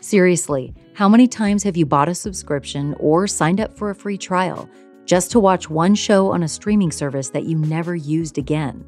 Seriously, 0.00 0.74
how 0.92 1.08
many 1.08 1.26
times 1.26 1.62
have 1.62 1.76
you 1.76 1.86
bought 1.86 2.08
a 2.08 2.14
subscription 2.14 2.94
or 3.00 3.26
signed 3.26 3.60
up 3.60 3.76
for 3.76 3.90
a 3.90 3.94
free 3.94 4.18
trial 4.18 4.68
just 5.06 5.30
to 5.30 5.40
watch 5.40 5.70
one 5.70 5.94
show 5.94 6.30
on 6.30 6.42
a 6.42 6.48
streaming 6.48 6.92
service 6.92 7.30
that 7.30 7.44
you 7.44 7.56
never 7.56 7.96
used 7.96 8.36
again? 8.36 8.84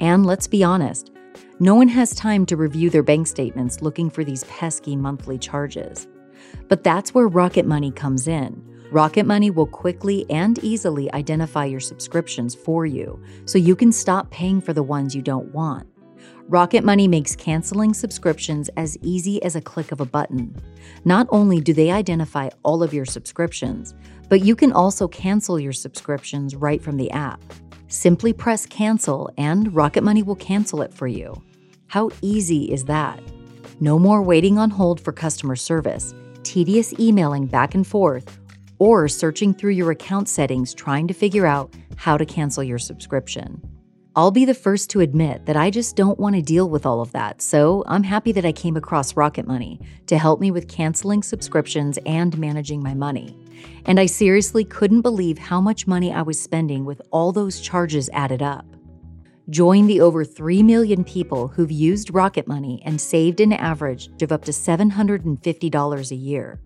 And 0.00 0.26
let's 0.26 0.46
be 0.46 0.62
honest, 0.62 1.10
no 1.58 1.74
one 1.74 1.88
has 1.88 2.14
time 2.14 2.44
to 2.46 2.56
review 2.56 2.90
their 2.90 3.02
bank 3.02 3.26
statements 3.26 3.80
looking 3.80 4.10
for 4.10 4.22
these 4.22 4.44
pesky 4.44 4.96
monthly 4.96 5.38
charges. 5.38 6.06
But 6.68 6.84
that's 6.84 7.14
where 7.14 7.26
Rocket 7.26 7.66
Money 7.66 7.90
comes 7.90 8.28
in. 8.28 8.69
Rocket 8.92 9.24
Money 9.24 9.52
will 9.52 9.68
quickly 9.68 10.26
and 10.30 10.58
easily 10.64 11.12
identify 11.12 11.64
your 11.64 11.78
subscriptions 11.78 12.56
for 12.56 12.86
you 12.86 13.22
so 13.44 13.56
you 13.56 13.76
can 13.76 13.92
stop 13.92 14.28
paying 14.30 14.60
for 14.60 14.72
the 14.72 14.82
ones 14.82 15.14
you 15.14 15.22
don't 15.22 15.54
want. 15.54 15.86
Rocket 16.48 16.82
Money 16.82 17.06
makes 17.06 17.36
canceling 17.36 17.94
subscriptions 17.94 18.68
as 18.70 18.98
easy 19.00 19.40
as 19.44 19.54
a 19.54 19.60
click 19.60 19.92
of 19.92 20.00
a 20.00 20.04
button. 20.04 20.60
Not 21.04 21.28
only 21.30 21.60
do 21.60 21.72
they 21.72 21.92
identify 21.92 22.48
all 22.64 22.82
of 22.82 22.92
your 22.92 23.04
subscriptions, 23.04 23.94
but 24.28 24.44
you 24.44 24.56
can 24.56 24.72
also 24.72 25.06
cancel 25.06 25.60
your 25.60 25.72
subscriptions 25.72 26.56
right 26.56 26.82
from 26.82 26.96
the 26.96 27.12
app. 27.12 27.40
Simply 27.86 28.32
press 28.32 28.66
cancel 28.66 29.30
and 29.38 29.72
Rocket 29.72 30.02
Money 30.02 30.24
will 30.24 30.34
cancel 30.34 30.82
it 30.82 30.92
for 30.92 31.06
you. 31.06 31.40
How 31.86 32.10
easy 32.22 32.72
is 32.72 32.86
that? 32.86 33.22
No 33.78 34.00
more 34.00 34.20
waiting 34.20 34.58
on 34.58 34.70
hold 34.70 35.00
for 35.00 35.12
customer 35.12 35.54
service, 35.54 36.12
tedious 36.42 36.92
emailing 36.98 37.46
back 37.46 37.76
and 37.76 37.86
forth, 37.86 38.39
or 38.80 39.06
searching 39.06 39.54
through 39.54 39.70
your 39.70 39.92
account 39.92 40.28
settings 40.28 40.74
trying 40.74 41.06
to 41.06 41.14
figure 41.14 41.46
out 41.46 41.72
how 41.96 42.16
to 42.16 42.26
cancel 42.26 42.64
your 42.64 42.78
subscription. 42.78 43.62
I'll 44.16 44.32
be 44.32 44.44
the 44.44 44.54
first 44.54 44.90
to 44.90 45.00
admit 45.00 45.46
that 45.46 45.56
I 45.56 45.70
just 45.70 45.94
don't 45.94 46.18
want 46.18 46.34
to 46.34 46.42
deal 46.42 46.68
with 46.68 46.84
all 46.84 47.00
of 47.00 47.12
that, 47.12 47.40
so 47.40 47.84
I'm 47.86 48.02
happy 48.02 48.32
that 48.32 48.44
I 48.44 48.50
came 48.50 48.76
across 48.76 49.16
Rocket 49.16 49.46
Money 49.46 49.80
to 50.06 50.18
help 50.18 50.40
me 50.40 50.50
with 50.50 50.66
canceling 50.66 51.22
subscriptions 51.22 51.96
and 52.04 52.36
managing 52.36 52.82
my 52.82 52.92
money. 52.92 53.36
And 53.86 54.00
I 54.00 54.06
seriously 54.06 54.64
couldn't 54.64 55.02
believe 55.02 55.38
how 55.38 55.60
much 55.60 55.86
money 55.86 56.12
I 56.12 56.22
was 56.22 56.42
spending 56.42 56.84
with 56.84 57.00
all 57.12 57.30
those 57.30 57.60
charges 57.60 58.10
added 58.12 58.42
up. 58.42 58.66
Join 59.48 59.86
the 59.86 60.00
over 60.00 60.24
3 60.24 60.62
million 60.62 61.04
people 61.04 61.48
who've 61.48 61.70
used 61.70 62.14
Rocket 62.14 62.48
Money 62.48 62.82
and 62.84 63.00
saved 63.00 63.40
an 63.40 63.52
average 63.52 64.08
of 64.22 64.32
up 64.32 64.44
to 64.46 64.52
$750 64.52 66.10
a 66.10 66.14
year. 66.14 66.60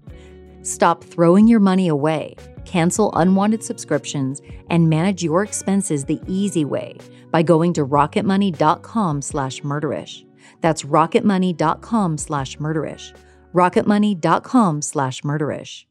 Stop 0.65 1.05
throwing 1.05 1.47
your 1.47 1.61
money 1.61 1.89
away, 1.89 2.37
cancel 2.65 3.15
unwanted 3.17 3.63
subscriptions, 3.63 4.41
and 4.71 4.89
manage 4.89 5.23
your 5.23 5.43
expenses 5.43 6.07
the 6.07 6.21
easy 6.27 6.65
way 6.65 6.97
by 7.31 7.43
going 7.43 7.73
to 7.75 7.87
rocketmoney.com 7.87 9.21
slash 9.21 9.61
murderish. 9.61 10.25
That's 10.63 10.83
rocketmoney.com 10.83 12.17
slash 12.17 12.57
murderish. 12.57 13.15
rocketmoney.com 13.55 14.83
slash 14.83 15.21
murderish. 15.21 15.85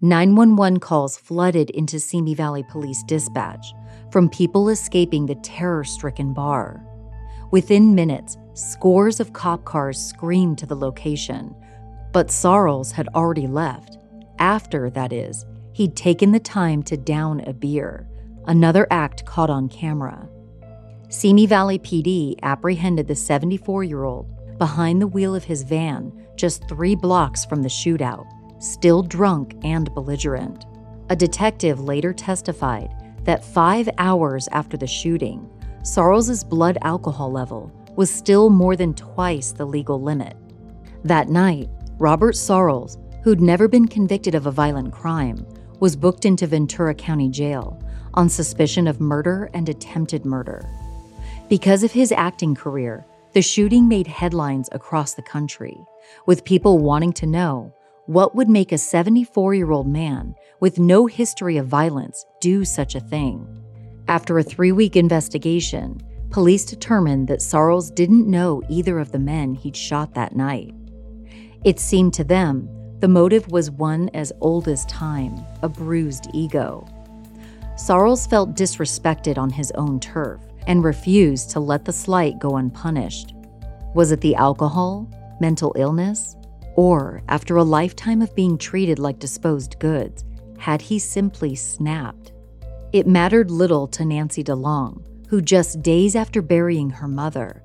911 0.00 0.80
calls 0.80 1.16
flooded 1.16 1.70
into 1.70 2.00
Simi 2.00 2.34
Valley 2.34 2.64
Police 2.68 3.02
Dispatch 3.04 3.72
from 4.10 4.28
people 4.28 4.68
escaping 4.68 5.26
the 5.26 5.36
terror 5.36 5.84
stricken 5.84 6.34
bar. 6.34 6.84
Within 7.52 7.94
minutes, 7.94 8.36
scores 8.54 9.20
of 9.20 9.32
cop 9.32 9.64
cars 9.64 9.98
screamed 9.98 10.58
to 10.58 10.66
the 10.66 10.74
location, 10.74 11.54
but 12.12 12.28
Sorrells 12.28 12.92
had 12.92 13.08
already 13.14 13.46
left. 13.46 13.98
After, 14.38 14.90
that 14.90 15.12
is, 15.12 15.44
he'd 15.72 15.96
taken 15.96 16.32
the 16.32 16.40
time 16.40 16.82
to 16.84 16.96
down 16.96 17.40
a 17.40 17.52
beer, 17.52 18.08
another 18.46 18.86
act 18.90 19.24
caught 19.24 19.50
on 19.50 19.68
camera. 19.68 20.28
Simi 21.08 21.46
Valley 21.46 21.78
PD 21.78 22.36
apprehended 22.42 23.06
the 23.06 23.14
74 23.14 23.84
year 23.84 24.04
old 24.04 24.28
behind 24.58 25.00
the 25.00 25.06
wheel 25.06 25.34
of 25.34 25.44
his 25.44 25.62
van 25.62 26.12
just 26.36 26.68
three 26.68 26.94
blocks 26.94 27.44
from 27.44 27.62
the 27.62 27.68
shootout, 27.68 28.26
still 28.58 29.02
drunk 29.02 29.56
and 29.62 29.92
belligerent. 29.94 30.66
A 31.08 31.16
detective 31.16 31.80
later 31.80 32.12
testified 32.12 32.90
that 33.24 33.44
five 33.44 33.88
hours 33.98 34.48
after 34.52 34.76
the 34.76 34.86
shooting, 34.86 35.48
Sorrells's 35.82 36.44
blood 36.44 36.78
alcohol 36.82 37.30
level 37.30 37.72
was 37.96 38.10
still 38.10 38.50
more 38.50 38.76
than 38.76 38.94
twice 38.94 39.52
the 39.52 39.64
legal 39.64 40.00
limit. 40.00 40.36
That 41.04 41.28
night, 41.28 41.68
Robert 41.98 42.34
Sorrells, 42.34 42.98
who'd 43.22 43.40
never 43.40 43.68
been 43.68 43.88
convicted 43.88 44.34
of 44.34 44.46
a 44.46 44.50
violent 44.50 44.92
crime, 44.92 45.46
was 45.80 45.96
booked 45.96 46.26
into 46.26 46.46
Ventura 46.46 46.94
County 46.94 47.30
Jail 47.30 47.82
on 48.12 48.28
suspicion 48.28 48.86
of 48.86 49.00
murder 49.00 49.48
and 49.54 49.66
attempted 49.70 50.26
murder. 50.26 50.68
Because 51.48 51.82
of 51.82 51.92
his 51.92 52.12
acting 52.12 52.54
career, 52.54 53.06
the 53.32 53.40
shooting 53.40 53.88
made 53.88 54.06
headlines 54.06 54.68
across 54.72 55.14
the 55.14 55.22
country, 55.22 55.74
with 56.26 56.44
people 56.44 56.78
wanting 56.78 57.14
to 57.14 57.26
know 57.26 57.72
what 58.04 58.34
would 58.34 58.50
make 58.50 58.72
a 58.72 58.78
74 58.78 59.54
year 59.54 59.70
old 59.70 59.88
man 59.88 60.34
with 60.60 60.78
no 60.78 61.06
history 61.06 61.56
of 61.56 61.66
violence 61.66 62.26
do 62.40 62.62
such 62.64 62.94
a 62.94 63.00
thing. 63.00 63.48
After 64.06 64.38
a 64.38 64.42
three 64.42 64.72
week 64.72 64.96
investigation, 64.96 66.02
police 66.28 66.66
determined 66.66 67.26
that 67.28 67.40
Sorrells 67.40 67.94
didn't 67.94 68.30
know 68.30 68.62
either 68.68 68.98
of 68.98 69.12
the 69.12 69.18
men 69.18 69.54
he'd 69.54 69.76
shot 69.76 70.12
that 70.12 70.36
night. 70.36 70.74
It 71.66 71.80
seemed 71.80 72.14
to 72.14 72.22
them 72.22 72.68
the 73.00 73.08
motive 73.08 73.50
was 73.50 73.72
one 73.72 74.08
as 74.14 74.32
old 74.40 74.68
as 74.68 74.86
time 74.86 75.44
a 75.62 75.68
bruised 75.68 76.28
ego. 76.32 76.86
Sorrells 77.74 78.30
felt 78.30 78.54
disrespected 78.54 79.36
on 79.36 79.50
his 79.50 79.72
own 79.72 79.98
turf 79.98 80.40
and 80.68 80.84
refused 80.84 81.50
to 81.50 81.60
let 81.60 81.84
the 81.84 81.92
slight 81.92 82.38
go 82.38 82.56
unpunished. 82.56 83.34
Was 83.96 84.12
it 84.12 84.20
the 84.20 84.36
alcohol, 84.36 85.10
mental 85.40 85.74
illness, 85.76 86.36
or 86.76 87.24
after 87.28 87.56
a 87.56 87.64
lifetime 87.64 88.22
of 88.22 88.36
being 88.36 88.56
treated 88.56 89.00
like 89.00 89.18
disposed 89.18 89.80
goods, 89.80 90.24
had 90.58 90.80
he 90.80 91.00
simply 91.00 91.56
snapped? 91.56 92.30
It 92.92 93.08
mattered 93.08 93.50
little 93.50 93.88
to 93.88 94.04
Nancy 94.04 94.44
DeLong, 94.44 95.04
who 95.26 95.42
just 95.42 95.82
days 95.82 96.14
after 96.14 96.42
burying 96.42 96.90
her 96.90 97.08
mother, 97.08 97.64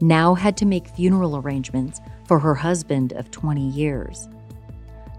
now 0.00 0.34
had 0.34 0.56
to 0.58 0.64
make 0.64 0.86
funeral 0.86 1.36
arrangements 1.36 2.00
for 2.32 2.38
her 2.38 2.54
husband 2.54 3.12
of 3.12 3.30
20 3.30 3.60
years. 3.60 4.26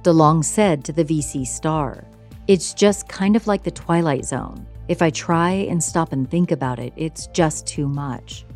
DeLong 0.01 0.43
said 0.43 0.83
to 0.83 0.91
the 0.91 1.05
VC 1.05 1.45
Star, 1.45 2.05
It's 2.47 2.73
just 2.73 3.07
kind 3.07 3.35
of 3.35 3.45
like 3.45 3.61
the 3.61 3.69
Twilight 3.69 4.25
Zone. 4.25 4.65
If 4.87 5.03
I 5.03 5.11
try 5.11 5.51
and 5.51 5.83
stop 5.83 6.11
and 6.11 6.27
think 6.27 6.49
about 6.49 6.79
it, 6.79 6.91
it's 6.95 7.27
just 7.27 7.67
too 7.67 7.87
much. 7.87 8.47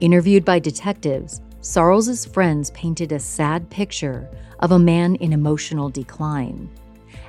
Interviewed 0.00 0.42
by 0.42 0.58
detectives, 0.58 1.42
Sorrells's 1.60 2.24
friends 2.24 2.70
painted 2.70 3.12
a 3.12 3.18
sad 3.18 3.68
picture 3.68 4.26
of 4.60 4.72
a 4.72 4.78
man 4.78 5.16
in 5.16 5.34
emotional 5.34 5.90
decline. 5.90 6.70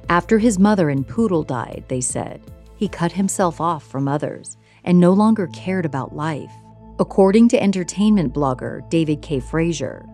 After 0.07 0.39
his 0.39 0.59
mother 0.59 0.89
and 0.89 1.05
poodle 1.05 1.43
died, 1.43 1.83
they 1.89 1.99
said, 1.99 2.39
he 2.77 2.87
cut 2.87 3.11
himself 3.11 3.59
off 3.59 3.83
from 3.83 4.07
others 4.07 4.55
and 4.85 4.97
no 4.97 5.11
longer 5.11 5.47
cared 5.47 5.85
about 5.85 6.15
life. 6.15 6.53
According 6.99 7.49
to 7.49 7.61
entertainment 7.61 8.33
blogger 8.33 8.89
David 8.89 9.21
K. 9.21 9.41
Frazier, 9.41 10.05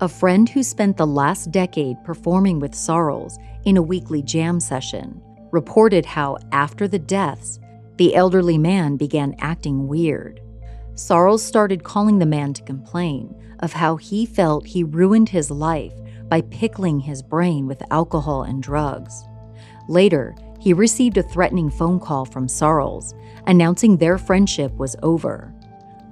a 0.00 0.08
friend 0.08 0.48
who 0.48 0.62
spent 0.62 0.96
the 0.96 1.06
last 1.06 1.50
decade 1.50 2.02
performing 2.04 2.60
with 2.60 2.72
Sorrells 2.72 3.36
in 3.64 3.76
a 3.76 3.82
weekly 3.82 4.22
jam 4.22 4.60
session 4.60 5.20
reported 5.50 6.06
how, 6.06 6.36
after 6.52 6.86
the 6.86 6.98
deaths, 6.98 7.58
the 7.96 8.14
elderly 8.14 8.58
man 8.58 8.96
began 8.96 9.34
acting 9.40 9.88
weird. 9.88 10.40
Sorrells 10.94 11.40
started 11.40 11.82
calling 11.82 12.18
the 12.18 12.26
man 12.26 12.52
to 12.52 12.62
complain 12.62 13.34
of 13.60 13.72
how 13.72 13.96
he 13.96 14.24
felt 14.24 14.66
he 14.66 14.84
ruined 14.84 15.28
his 15.28 15.50
life 15.50 15.94
by 16.28 16.42
pickling 16.42 17.00
his 17.00 17.22
brain 17.22 17.66
with 17.66 17.82
alcohol 17.90 18.44
and 18.44 18.62
drugs. 18.62 19.24
Later, 19.88 20.36
he 20.60 20.72
received 20.72 21.16
a 21.16 21.22
threatening 21.22 21.70
phone 21.70 21.98
call 21.98 22.24
from 22.24 22.46
Sorrells 22.46 23.14
announcing 23.46 23.96
their 23.96 24.18
friendship 24.18 24.72
was 24.76 24.94
over. 25.02 25.52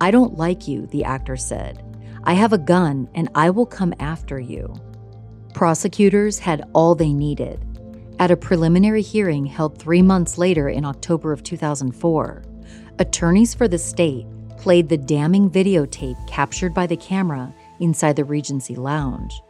I 0.01 0.11
don't 0.11 0.37
like 0.37 0.67
you, 0.67 0.87
the 0.87 1.05
actor 1.05 1.37
said. 1.37 1.86
I 2.27 2.33
have 2.33 2.53
a 2.53 2.59
gun 2.59 3.09
and 3.15 3.29
I 3.37 3.51
will 3.51 3.67
come 3.67 3.95
after 4.01 4.41
you. 4.41 4.75
Prosecutors 5.55 6.41
had 6.41 6.69
all 6.75 6.97
they 6.97 7.13
needed. 7.13 7.65
At 8.19 8.33
a 8.33 8.37
preliminary 8.37 9.01
hearing 9.01 9.47
held 9.47 9.79
three 9.79 10.03
months 10.03 10.37
later 10.37 10.69
in 10.69 10.85
October 10.85 11.33
of 11.33 11.45
2004, 11.45 12.43
attorneys 12.99 13.55
for 13.55 13.69
the 13.69 13.79
state 13.79 14.27
played 14.59 14.89
the 14.89 14.97
damning 14.97 15.49
videotape 15.49 16.17
captured 16.27 16.75
by 16.75 16.89
the 16.89 16.97
camera 16.97 17.55
inside 17.79 18.17
the 18.17 18.25
Regency 18.25 18.75
Lounge. 18.75 19.41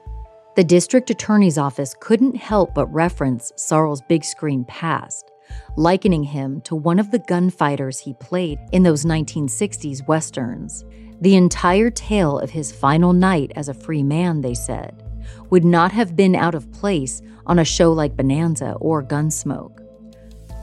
The 0.55 0.65
district 0.65 1.09
attorney's 1.09 1.57
office 1.57 1.95
couldn't 1.99 2.37
help 2.37 2.75
but 2.75 2.93
reference 2.93 3.53
Sorrells' 3.57 4.07
big 4.07 4.23
screen 4.23 4.67
past, 4.67 5.31
likening 5.77 6.25
him 6.25 6.61
to 6.63 6.77
one 6.77 6.99
of 6.99 7.11
the 7.11 7.21
gunfighters 7.21 8.01
he 8.01 8.13
played 8.13 8.59
in 8.73 8.83
those 8.83 9.07
1960s 9.07 10.07
westerns. 10.07 10.85
The 11.21 11.37
entire 11.37 11.91
tale 11.91 12.39
of 12.39 12.51
his 12.51 12.73
final 12.73 13.13
night 13.13 13.53
as 13.57 13.69
a 13.69 13.75
free 13.75 14.03
man, 14.03 14.43
they 14.43 14.55
said, 14.55 15.03
would 15.51 15.65
not 15.65 15.93
have 15.93 16.17
been 16.17 16.35
out 16.35 16.55
of 16.55 16.71
place 16.73 17.23
on 17.47 17.59
a 17.59 17.65
show 17.65 17.93
like 17.93 18.17
Bonanza 18.17 18.73
or 18.81 19.03
Gunsmoke. 19.03 19.81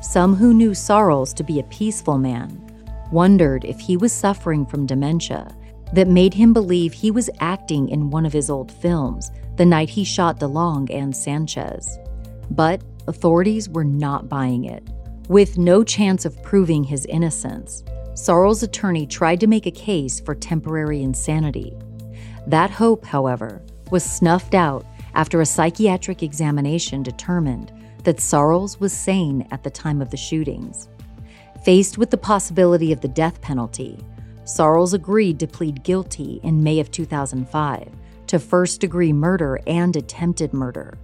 Some 0.03 0.35
who 0.35 0.53
knew 0.53 0.71
Sorrells 0.71 1.33
to 1.35 1.43
be 1.43 1.59
a 1.59 1.63
peaceful 1.63 2.17
man 2.17 2.59
wondered 3.11 3.63
if 3.63 3.79
he 3.79 3.95
was 3.95 4.11
suffering 4.11 4.65
from 4.65 4.85
dementia 4.85 5.55
that 5.93 6.07
made 6.07 6.33
him 6.33 6.51
believe 6.51 6.91
he 6.93 7.11
was 7.11 7.29
acting 7.39 7.89
in 7.89 8.09
one 8.09 8.25
of 8.25 8.33
his 8.33 8.49
old 8.49 8.71
films 8.71 9.31
the 9.55 9.65
night 9.65 9.89
he 9.89 10.03
shot 10.03 10.39
DeLong 10.39 10.89
and 10.91 11.15
Sanchez. 11.15 11.99
But 12.49 12.81
authorities 13.07 13.69
were 13.69 13.83
not 13.83 14.27
buying 14.27 14.65
it. 14.65 14.83
With 15.29 15.57
no 15.57 15.83
chance 15.83 16.25
of 16.25 16.41
proving 16.43 16.83
his 16.83 17.05
innocence, 17.05 17.83
Sorrells' 18.13 18.63
attorney 18.63 19.07
tried 19.07 19.39
to 19.39 19.47
make 19.47 19.65
a 19.65 19.71
case 19.71 20.19
for 20.19 20.35
temporary 20.35 21.01
insanity. 21.01 21.75
That 22.45 22.69
hope, 22.69 23.05
however, 23.05 23.61
was 23.89 24.03
snuffed 24.03 24.53
out 24.53 24.85
after 25.15 25.41
a 25.41 25.45
psychiatric 25.45 26.21
examination 26.21 27.01
determined 27.03 27.71
that 28.03 28.17
Sorrells 28.17 28.79
was 28.79 28.93
sane 28.93 29.47
at 29.51 29.63
the 29.63 29.69
time 29.69 30.01
of 30.01 30.11
the 30.11 30.17
shootings. 30.17 30.89
Faced 31.63 31.97
with 31.97 32.11
the 32.11 32.17
possibility 32.17 32.91
of 32.91 33.01
the 33.01 33.07
death 33.07 33.41
penalty, 33.41 33.97
Sorrells 34.43 34.93
agreed 34.93 35.39
to 35.39 35.47
plead 35.47 35.83
guilty 35.83 36.39
in 36.43 36.61
May 36.61 36.79
of 36.79 36.91
2005 36.91 37.89
to 38.27 38.39
first 38.39 38.81
degree 38.81 39.13
murder 39.13 39.59
and 39.65 39.95
attempted 39.95 40.53
murder. 40.53 40.97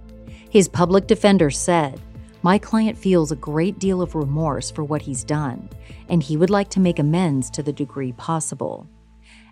His 0.50 0.68
public 0.68 1.06
defender 1.06 1.50
said, 1.50 2.00
My 2.42 2.58
client 2.58 2.96
feels 2.96 3.30
a 3.30 3.36
great 3.36 3.78
deal 3.78 4.00
of 4.00 4.14
remorse 4.14 4.70
for 4.70 4.82
what 4.82 5.02
he's 5.02 5.24
done, 5.24 5.68
and 6.08 6.22
he 6.22 6.36
would 6.36 6.50
like 6.50 6.70
to 6.70 6.80
make 6.80 6.98
amends 6.98 7.50
to 7.50 7.62
the 7.62 7.72
degree 7.72 8.12
possible. 8.12 8.88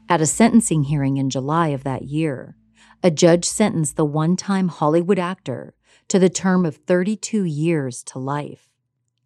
At 0.09 0.23
a 0.23 0.27
sentencing 0.27 0.85
hearing 0.85 1.19
in 1.19 1.29
July 1.29 1.69
of 1.69 1.85
that 1.85 2.05
year, 2.05 2.57
a 3.03 3.11
judge 3.11 3.45
sentenced 3.45 3.97
the 3.97 4.07
one 4.07 4.37
time 4.37 4.69
Hollywood 4.69 5.19
actor 5.19 5.75
to 6.09 6.19
the 6.19 6.31
term 6.31 6.65
of 6.65 6.77
32 6.77 7.45
years 7.45 8.03
to 8.05 8.19
life. 8.19 8.71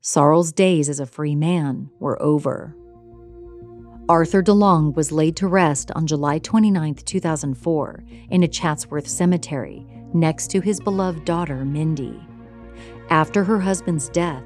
Sorrells' 0.03 0.53
days 0.53 0.89
as 0.89 0.99
a 0.99 1.07
free 1.07 1.37
man 1.37 1.89
were 2.01 2.21
over. 2.21 2.77
Arthur 4.09 4.43
DeLong 4.43 4.97
was 4.97 5.13
laid 5.13 5.37
to 5.37 5.47
rest 5.47 5.93
on 5.93 6.09
July 6.09 6.39
29, 6.39 6.97
2004, 6.97 8.05
in 8.31 8.43
a 8.43 8.49
Chatsworth 8.49 9.07
cemetery 9.07 9.87
next 10.13 10.51
to 10.51 10.61
his 10.61 10.81
beloved 10.81 11.25
daughter, 11.25 11.65
Mindy. 11.65 12.21
After 13.13 13.45
her 13.45 13.61
husband's 13.61 14.09
death, 14.09 14.43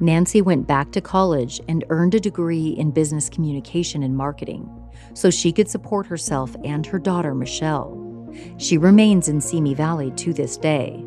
Nancy 0.00 0.42
went 0.42 0.66
back 0.66 0.90
to 0.90 1.00
college 1.00 1.60
and 1.68 1.84
earned 1.90 2.16
a 2.16 2.20
degree 2.20 2.70
in 2.70 2.90
business 2.90 3.28
communication 3.28 4.02
and 4.02 4.16
marketing 4.16 4.68
so 5.14 5.30
she 5.30 5.52
could 5.52 5.68
support 5.68 6.04
herself 6.04 6.56
and 6.64 6.84
her 6.84 6.98
daughter, 6.98 7.36
Michelle. 7.36 7.96
She 8.56 8.78
remains 8.78 9.28
in 9.28 9.40
Simi 9.40 9.74
Valley 9.74 10.10
to 10.16 10.32
this 10.32 10.56
day. 10.56 11.04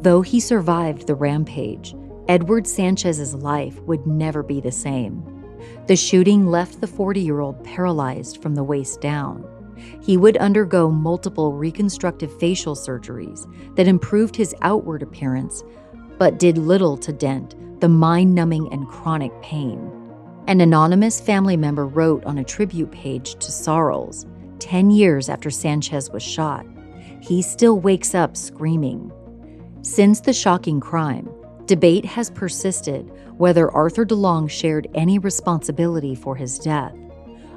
Though 0.00 0.20
he 0.20 0.40
survived 0.40 1.06
the 1.06 1.14
rampage, 1.14 1.94
Edward 2.26 2.66
Sanchez's 2.66 3.36
life 3.36 3.80
would 3.82 4.04
never 4.04 4.42
be 4.42 4.60
the 4.60 4.72
same. 4.72 5.22
The 5.86 5.94
shooting 5.94 6.48
left 6.48 6.80
the 6.80 6.88
40 6.88 7.20
year 7.20 7.38
old 7.38 7.62
paralyzed 7.62 8.42
from 8.42 8.56
the 8.56 8.64
waist 8.64 9.00
down. 9.00 9.46
He 10.00 10.16
would 10.16 10.36
undergo 10.38 10.90
multiple 10.90 11.52
reconstructive 11.52 12.36
facial 12.40 12.74
surgeries 12.74 13.46
that 13.76 13.86
improved 13.86 14.34
his 14.34 14.54
outward 14.62 15.02
appearance, 15.02 15.62
but 16.18 16.38
did 16.38 16.58
little 16.58 16.96
to 16.98 17.12
dent 17.12 17.54
the 17.80 17.88
mind 17.88 18.34
numbing 18.34 18.72
and 18.72 18.88
chronic 18.88 19.32
pain. 19.42 19.92
An 20.46 20.60
anonymous 20.60 21.20
family 21.20 21.56
member 21.56 21.86
wrote 21.86 22.24
on 22.24 22.38
a 22.38 22.44
tribute 22.44 22.90
page 22.92 23.34
to 23.34 23.50
Sorrells 23.50 24.24
10 24.60 24.90
years 24.90 25.28
after 25.28 25.50
Sanchez 25.50 26.10
was 26.10 26.22
shot. 26.22 26.64
He 27.20 27.42
still 27.42 27.78
wakes 27.80 28.14
up 28.14 28.36
screaming. 28.36 29.12
Since 29.82 30.20
the 30.20 30.32
shocking 30.32 30.80
crime, 30.80 31.28
debate 31.66 32.04
has 32.04 32.30
persisted 32.30 33.10
whether 33.36 33.70
Arthur 33.70 34.06
DeLong 34.06 34.48
shared 34.48 34.88
any 34.94 35.18
responsibility 35.18 36.14
for 36.14 36.36
his 36.36 36.58
death. 36.58 36.94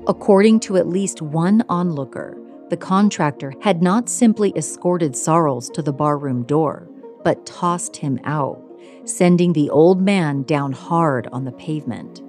According 0.07 0.59
to 0.61 0.77
at 0.77 0.87
least 0.87 1.21
one 1.21 1.63
onlooker, 1.69 2.35
the 2.69 2.77
contractor 2.77 3.53
had 3.61 3.81
not 3.81 4.09
simply 4.09 4.51
escorted 4.55 5.13
Sorrells 5.13 5.71
to 5.73 5.81
the 5.81 5.93
barroom 5.93 6.43
door, 6.43 6.88
but 7.23 7.45
tossed 7.45 7.95
him 7.95 8.19
out, 8.23 8.61
sending 9.05 9.53
the 9.53 9.69
old 9.69 10.01
man 10.01 10.43
down 10.43 10.71
hard 10.71 11.27
on 11.31 11.45
the 11.45 11.51
pavement. 11.53 12.21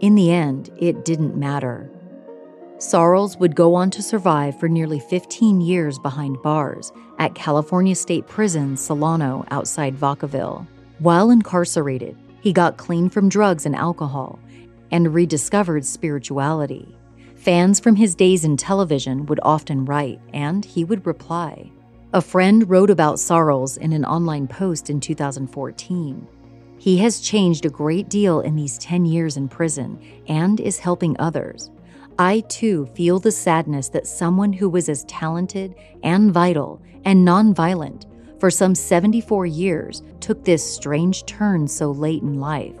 In 0.00 0.14
the 0.14 0.30
end, 0.30 0.70
it 0.78 1.04
didn't 1.04 1.36
matter. 1.36 1.90
Sorrells 2.78 3.38
would 3.38 3.54
go 3.54 3.74
on 3.74 3.90
to 3.90 4.02
survive 4.02 4.58
for 4.58 4.68
nearly 4.68 4.98
15 4.98 5.60
years 5.60 5.98
behind 5.98 6.42
bars 6.42 6.92
at 7.18 7.34
California 7.34 7.94
State 7.94 8.26
Prison, 8.26 8.76
Solano, 8.76 9.44
outside 9.50 9.96
Vacaville. 9.96 10.66
While 10.98 11.30
incarcerated, 11.30 12.16
he 12.40 12.52
got 12.52 12.76
clean 12.76 13.08
from 13.08 13.28
drugs 13.28 13.64
and 13.64 13.74
alcohol 13.74 14.38
and 14.90 15.14
rediscovered 15.14 15.84
spirituality. 15.84 16.96
Fans 17.36 17.80
from 17.80 17.96
his 17.96 18.14
days 18.14 18.44
in 18.44 18.56
television 18.56 19.26
would 19.26 19.40
often 19.42 19.84
write, 19.84 20.20
and 20.32 20.64
he 20.64 20.84
would 20.84 21.06
reply. 21.06 21.70
A 22.14 22.22
friend 22.22 22.70
wrote 22.70 22.90
about 22.90 23.16
Sorrells 23.16 23.76
in 23.76 23.92
an 23.92 24.04
online 24.04 24.46
post 24.46 24.88
in 24.88 25.00
2014. 25.00 26.28
He 26.78 26.98
has 26.98 27.18
changed 27.18 27.66
a 27.66 27.70
great 27.70 28.08
deal 28.08 28.40
in 28.40 28.54
these 28.54 28.78
10 28.78 29.04
years 29.04 29.36
in 29.36 29.48
prison 29.48 30.00
and 30.28 30.60
is 30.60 30.78
helping 30.78 31.16
others. 31.18 31.72
I 32.16 32.44
too 32.48 32.86
feel 32.94 33.18
the 33.18 33.32
sadness 33.32 33.88
that 33.88 34.06
someone 34.06 34.52
who 34.52 34.68
was 34.68 34.88
as 34.88 35.02
talented 35.06 35.74
and 36.04 36.32
vital 36.32 36.80
and 37.04 37.26
nonviolent 37.26 38.04
for 38.38 38.48
some 38.48 38.76
74 38.76 39.46
years 39.46 40.04
took 40.20 40.44
this 40.44 40.62
strange 40.62 41.26
turn 41.26 41.66
so 41.66 41.90
late 41.90 42.22
in 42.22 42.38
life, 42.38 42.76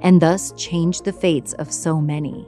and 0.00 0.22
thus 0.22 0.52
changed 0.52 1.04
the 1.04 1.12
fates 1.12 1.54
of 1.54 1.72
so 1.72 2.00
many. 2.00 2.46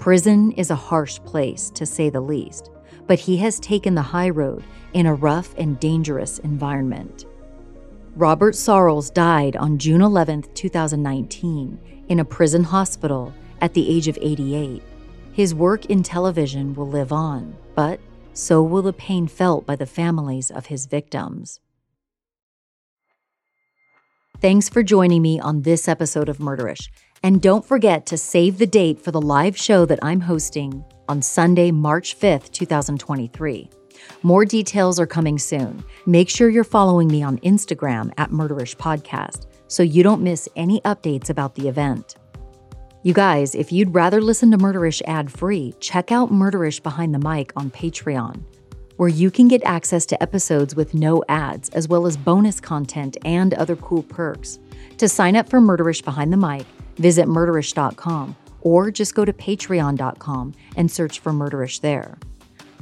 Prison 0.00 0.50
is 0.52 0.72
a 0.72 0.74
harsh 0.74 1.20
place, 1.20 1.70
to 1.70 1.86
say 1.86 2.10
the 2.10 2.20
least, 2.20 2.72
but 3.08 3.18
he 3.18 3.38
has 3.38 3.58
taken 3.58 3.96
the 3.96 4.02
high 4.02 4.30
road 4.30 4.62
in 4.92 5.06
a 5.06 5.14
rough 5.14 5.52
and 5.58 5.80
dangerous 5.80 6.38
environment. 6.40 7.24
Robert 8.14 8.54
Sorrells 8.54 9.12
died 9.12 9.56
on 9.56 9.78
June 9.78 10.02
11, 10.02 10.42
2019, 10.54 12.04
in 12.08 12.20
a 12.20 12.24
prison 12.24 12.64
hospital 12.64 13.32
at 13.60 13.74
the 13.74 13.88
age 13.88 14.08
of 14.08 14.18
88. 14.20 14.82
His 15.32 15.54
work 15.54 15.86
in 15.86 16.02
television 16.02 16.74
will 16.74 16.88
live 16.88 17.12
on, 17.12 17.56
but 17.74 17.98
so 18.32 18.62
will 18.62 18.82
the 18.82 18.92
pain 18.92 19.26
felt 19.26 19.66
by 19.66 19.76
the 19.76 19.86
families 19.86 20.50
of 20.50 20.66
his 20.66 20.86
victims. 20.86 21.60
Thanks 24.40 24.68
for 24.68 24.82
joining 24.82 25.22
me 25.22 25.40
on 25.40 25.62
this 25.62 25.88
episode 25.88 26.28
of 26.28 26.38
Murderish. 26.38 26.88
And 27.22 27.42
don't 27.42 27.64
forget 27.64 28.06
to 28.06 28.16
save 28.16 28.58
the 28.58 28.66
date 28.66 29.00
for 29.00 29.10
the 29.10 29.20
live 29.20 29.56
show 29.56 29.84
that 29.86 29.98
I'm 30.02 30.20
hosting 30.20 30.84
on 31.08 31.22
Sunday, 31.22 31.70
March 31.70 32.18
5th, 32.18 32.52
2023. 32.52 33.70
More 34.22 34.44
details 34.44 34.98
are 35.00 35.06
coming 35.06 35.38
soon. 35.38 35.82
Make 36.06 36.28
sure 36.28 36.48
you're 36.48 36.64
following 36.64 37.08
me 37.08 37.22
on 37.22 37.38
Instagram 37.38 38.12
at 38.18 38.30
Murderish 38.30 38.76
Podcast 38.76 39.46
so 39.68 39.82
you 39.82 40.02
don't 40.02 40.22
miss 40.22 40.48
any 40.56 40.80
updates 40.82 41.30
about 41.30 41.54
the 41.54 41.68
event. 41.68 42.16
You 43.02 43.14
guys, 43.14 43.54
if 43.54 43.70
you'd 43.70 43.94
rather 43.94 44.20
listen 44.20 44.50
to 44.50 44.58
Murderish 44.58 45.02
ad 45.06 45.30
free, 45.30 45.74
check 45.80 46.10
out 46.10 46.32
Murderish 46.32 46.82
Behind 46.82 47.14
the 47.14 47.18
Mic 47.18 47.52
on 47.54 47.70
Patreon, 47.70 48.42
where 48.96 49.08
you 49.08 49.30
can 49.30 49.46
get 49.46 49.62
access 49.64 50.04
to 50.06 50.22
episodes 50.22 50.74
with 50.74 50.94
no 50.94 51.22
ads, 51.28 51.68
as 51.70 51.86
well 51.86 52.06
as 52.06 52.16
bonus 52.16 52.60
content 52.60 53.16
and 53.24 53.54
other 53.54 53.76
cool 53.76 54.02
perks. 54.02 54.58
To 54.98 55.08
sign 55.08 55.36
up 55.36 55.48
for 55.48 55.60
Murderish 55.60 56.04
Behind 56.04 56.32
the 56.32 56.36
Mic, 56.36 56.66
visit 56.96 57.26
murderish.com 57.26 58.36
or 58.60 58.90
just 58.90 59.14
go 59.14 59.24
to 59.24 59.32
patreon.com 59.32 60.54
and 60.76 60.90
search 60.90 61.20
for 61.20 61.32
Murderish 61.32 61.80
there. 61.80 62.18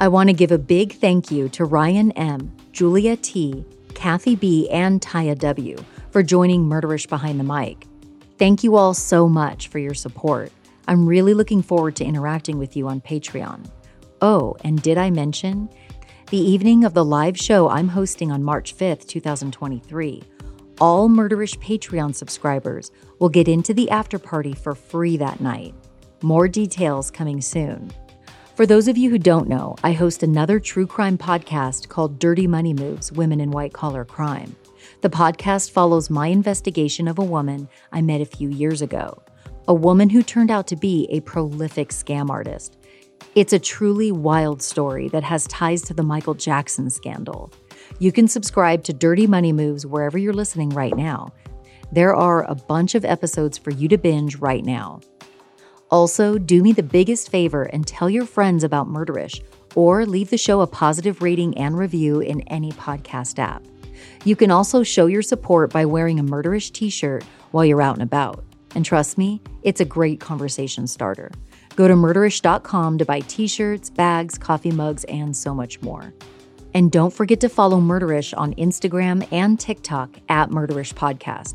I 0.01 0.09
want 0.09 0.29
to 0.29 0.35
give 0.35 0.53
a 0.53 0.59
big 0.59 0.93
thank 0.93 1.31
you 1.31 1.49
to 1.51 1.65
Ryan 1.65 2.13
M., 2.13 2.55
Julia 2.73 3.17
T., 3.17 3.65
Kathy 3.95 4.37
B., 4.37 4.69
and 4.71 5.01
Taya 5.01 5.39
W. 5.39 5.77
for 6.11 6.23
joining 6.23 6.65
Murderish 6.65 7.09
Behind 7.09 7.41
the 7.41 7.45
Mic. 7.45 7.87
Thank 8.39 8.63
you 8.63 8.77
all 8.77 8.93
so 8.93 9.29
much 9.29 9.69
for 9.69 9.79
your 9.79 9.95
support. 9.95 10.53
I'm 10.87 11.07
really 11.07 11.33
looking 11.33 11.63
forward 11.63 11.97
to 11.97 12.05
interacting 12.05 12.59
with 12.59 12.77
you 12.77 12.89
on 12.89 13.01
Patreon. 13.01 13.71
Oh, 14.21 14.57
and 14.63 14.83
did 14.83 14.99
I 14.99 15.11
mention? 15.11 15.69
The 16.31 16.39
evening 16.39 16.85
of 16.85 16.93
the 16.93 17.05
live 17.05 17.39
show 17.39 17.69
I'm 17.69 17.89
hosting 17.89 18.31
on 18.31 18.43
March 18.43 18.77
5th, 18.77 19.07
2023, 19.09 20.23
all 20.81 21.09
Murderish 21.09 21.59
Patreon 21.59 22.15
subscribers 22.15 22.91
will 23.19 23.29
get 23.29 23.49
into 23.49 23.73
the 23.73 23.91
after 23.91 24.19
party 24.19 24.53
for 24.53 24.75
free 24.75 25.17
that 25.17 25.41
night. 25.41 25.75
More 26.23 26.49
details 26.49 27.11
coming 27.11 27.41
soon. 27.41 27.91
For 28.55 28.67
those 28.67 28.89
of 28.89 28.97
you 28.97 29.11
who 29.11 29.19
don't 29.19 29.49
know, 29.49 29.77
I 29.83 29.93
host 29.93 30.23
another 30.23 30.59
true 30.59 30.87
crime 30.87 31.19
podcast 31.19 31.89
called 31.89 32.19
Dirty 32.19 32.47
Money 32.47 32.73
Moves 32.73 33.13
Women 33.13 33.41
in 33.41 33.51
White 33.51 33.73
Collar 33.73 34.05
Crime. 34.05 34.57
The 35.03 35.11
podcast 35.11 35.71
follows 35.71 36.11
my 36.11 36.29
investigation 36.29 37.09
of 37.09 37.19
a 37.19 37.25
woman 37.25 37.69
I 37.93 38.01
met 38.01 38.21
a 38.21 38.27
few 38.27 38.49
years 38.49 38.81
ago, 38.83 39.23
a 39.69 39.75
woman 39.75 40.09
who 40.09 40.23
turned 40.23 40.51
out 40.51 40.67
to 40.69 40.77
be 40.77 41.07
a 41.11 41.21
prolific 41.21 41.91
scam 41.91 42.31
artist. 42.31 42.79
It's 43.35 43.53
a 43.53 43.59
truly 43.59 44.11
wild 44.13 44.63
story 44.63 45.09
that 45.09 45.23
has 45.23 45.47
ties 45.49 45.83
to 45.83 45.95
the 45.95 46.03
Michael 46.03 46.35
Jackson 46.35 46.89
scandal. 46.89 47.53
You 47.99 48.13
can 48.13 48.29
subscribe 48.29 48.85
to 48.85 48.93
Dirty 48.93 49.27
Money 49.27 49.53
Moves 49.53 49.87
wherever 49.87 50.19
you're 50.19 50.33
listening 50.33 50.71
right 50.71 50.97
now. 50.97 51.33
There 51.93 52.15
are 52.15 52.45
a 52.45 52.55
bunch 52.55 52.95
of 52.95 53.05
episodes 53.05 53.57
for 53.59 53.71
you 53.71 53.89
to 53.89 53.99
binge 53.99 54.37
right 54.37 54.65
now. 54.65 55.01
Also, 55.91 56.37
do 56.37 56.63
me 56.63 56.73
the 56.73 56.83
biggest 56.83 57.31
favor 57.31 57.63
and 57.65 57.87
tell 57.87 58.11
your 58.11 58.27
friends 58.27 58.65
about 58.65 58.89
Murderish 58.89 59.41
or 59.75 60.05
leave 60.05 60.31
the 60.31 60.39
show 60.39 60.63
a 60.63 60.67
positive 60.67 61.23
rating 61.23 61.57
and 61.57 61.79
review 61.79 62.21
in 62.21 62.41
any 62.49 62.73
podcast 62.73 63.39
app. 63.39 63.63
You 64.25 64.35
can 64.35 64.51
also 64.51 64.83
show 64.83 65.07
your 65.07 65.23
support 65.23 65.73
by 65.73 65.85
wearing 65.85 66.19
a 66.19 66.25
Murderish 66.25 66.73
t 66.73 66.91
shirt 66.91 67.25
while 67.53 67.65
you're 67.65 67.83
out 67.83 67.95
and 67.95 68.03
about. 68.03 68.45
And 68.75 68.85
trust 68.85 69.17
me, 69.17 69.41
it's 69.63 69.81
a 69.81 69.85
great 69.85 70.21
conversation 70.21 70.87
starter. 70.87 71.31
Go 71.77 71.89
to 71.89 71.95
murderish.com 71.95 72.99
to 72.99 73.05
buy 73.05 73.21
t 73.21 73.47
shirts, 73.47 73.91
bags, 73.91 74.37
coffee 74.37 74.73
mugs, 74.73 75.05
and 75.05 75.37
so 75.37 75.55
much 75.55 75.81
more. 75.83 76.13
And 76.77 76.93
don't 76.93 77.11
forget 77.11 77.41
to 77.41 77.49
follow 77.49 77.81
Murderish 77.81 78.35
on 78.37 78.53
Instagram 78.57 79.27
and 79.33 79.59
TikTok 79.59 80.11
at 80.29 80.51
Murderish 80.51 80.93
Podcast. 80.93 81.55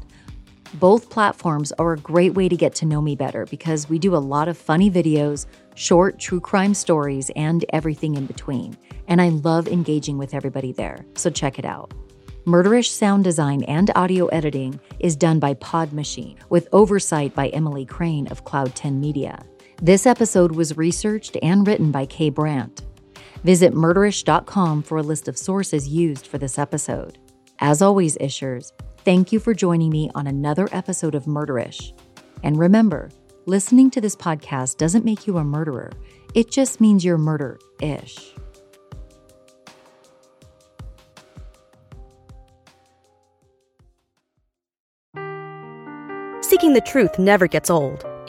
Both 0.79 1.11
platforms 1.11 1.71
are 1.73 1.93
a 1.93 1.97
great 1.97 2.33
way 2.33 2.49
to 2.49 2.55
get 2.55 2.73
to 2.75 2.87
know 2.87 3.03
me 3.03 3.15
better 3.15 3.45
because 3.45 3.87
we 3.87 3.99
do 3.99 4.15
a 4.15 4.17
lot 4.17 4.47
of 4.47 4.57
funny 4.57 4.89
videos, 4.89 5.45
short 5.75 6.17
true 6.17 6.39
crime 6.39 6.73
stories, 6.73 7.29
and 7.35 7.63
everything 7.71 8.15
in 8.15 8.25
between. 8.25 8.75
And 9.07 9.21
I 9.21 9.29
love 9.29 9.67
engaging 9.67 10.17
with 10.17 10.33
everybody 10.33 10.71
there, 10.71 11.05
so 11.13 11.29
check 11.29 11.59
it 11.59 11.65
out. 11.65 11.93
Murderish 12.47 12.89
sound 12.89 13.23
design 13.23 13.61
and 13.65 13.91
audio 13.93 14.25
editing 14.29 14.79
is 15.01 15.15
done 15.15 15.37
by 15.37 15.53
Pod 15.53 15.93
Machine, 15.93 16.39
with 16.49 16.67
oversight 16.71 17.35
by 17.35 17.49
Emily 17.49 17.85
Crane 17.85 18.25
of 18.29 18.43
Cloud 18.43 18.73
10 18.73 18.99
Media. 18.99 19.37
This 19.83 20.07
episode 20.07 20.55
was 20.55 20.77
researched 20.77 21.37
and 21.43 21.67
written 21.67 21.91
by 21.91 22.07
Kay 22.07 22.31
Brandt. 22.31 22.81
Visit 23.43 23.73
murderish.com 23.73 24.83
for 24.83 24.97
a 24.97 25.03
list 25.03 25.27
of 25.27 25.37
sources 25.37 25.87
used 25.87 26.27
for 26.27 26.37
this 26.37 26.59
episode. 26.59 27.17
As 27.59 27.81
always, 27.81 28.17
Ishers, 28.17 28.71
thank 28.99 29.31
you 29.31 29.39
for 29.39 29.53
joining 29.53 29.89
me 29.89 30.09
on 30.15 30.27
another 30.27 30.67
episode 30.71 31.15
of 31.15 31.25
Murderish. 31.25 31.93
And 32.43 32.57
remember, 32.57 33.09
listening 33.45 33.89
to 33.91 34.01
this 34.01 34.15
podcast 34.15 34.77
doesn't 34.77 35.05
make 35.05 35.27
you 35.27 35.37
a 35.37 35.43
murderer, 35.43 35.91
it 36.33 36.49
just 36.51 36.81
means 36.81 37.03
you're 37.03 37.17
murder 37.17 37.59
ish. 37.81 38.33
Seeking 46.41 46.73
the 46.73 46.81
truth 46.85 47.17
never 47.17 47.47
gets 47.47 47.69
old. 47.69 48.05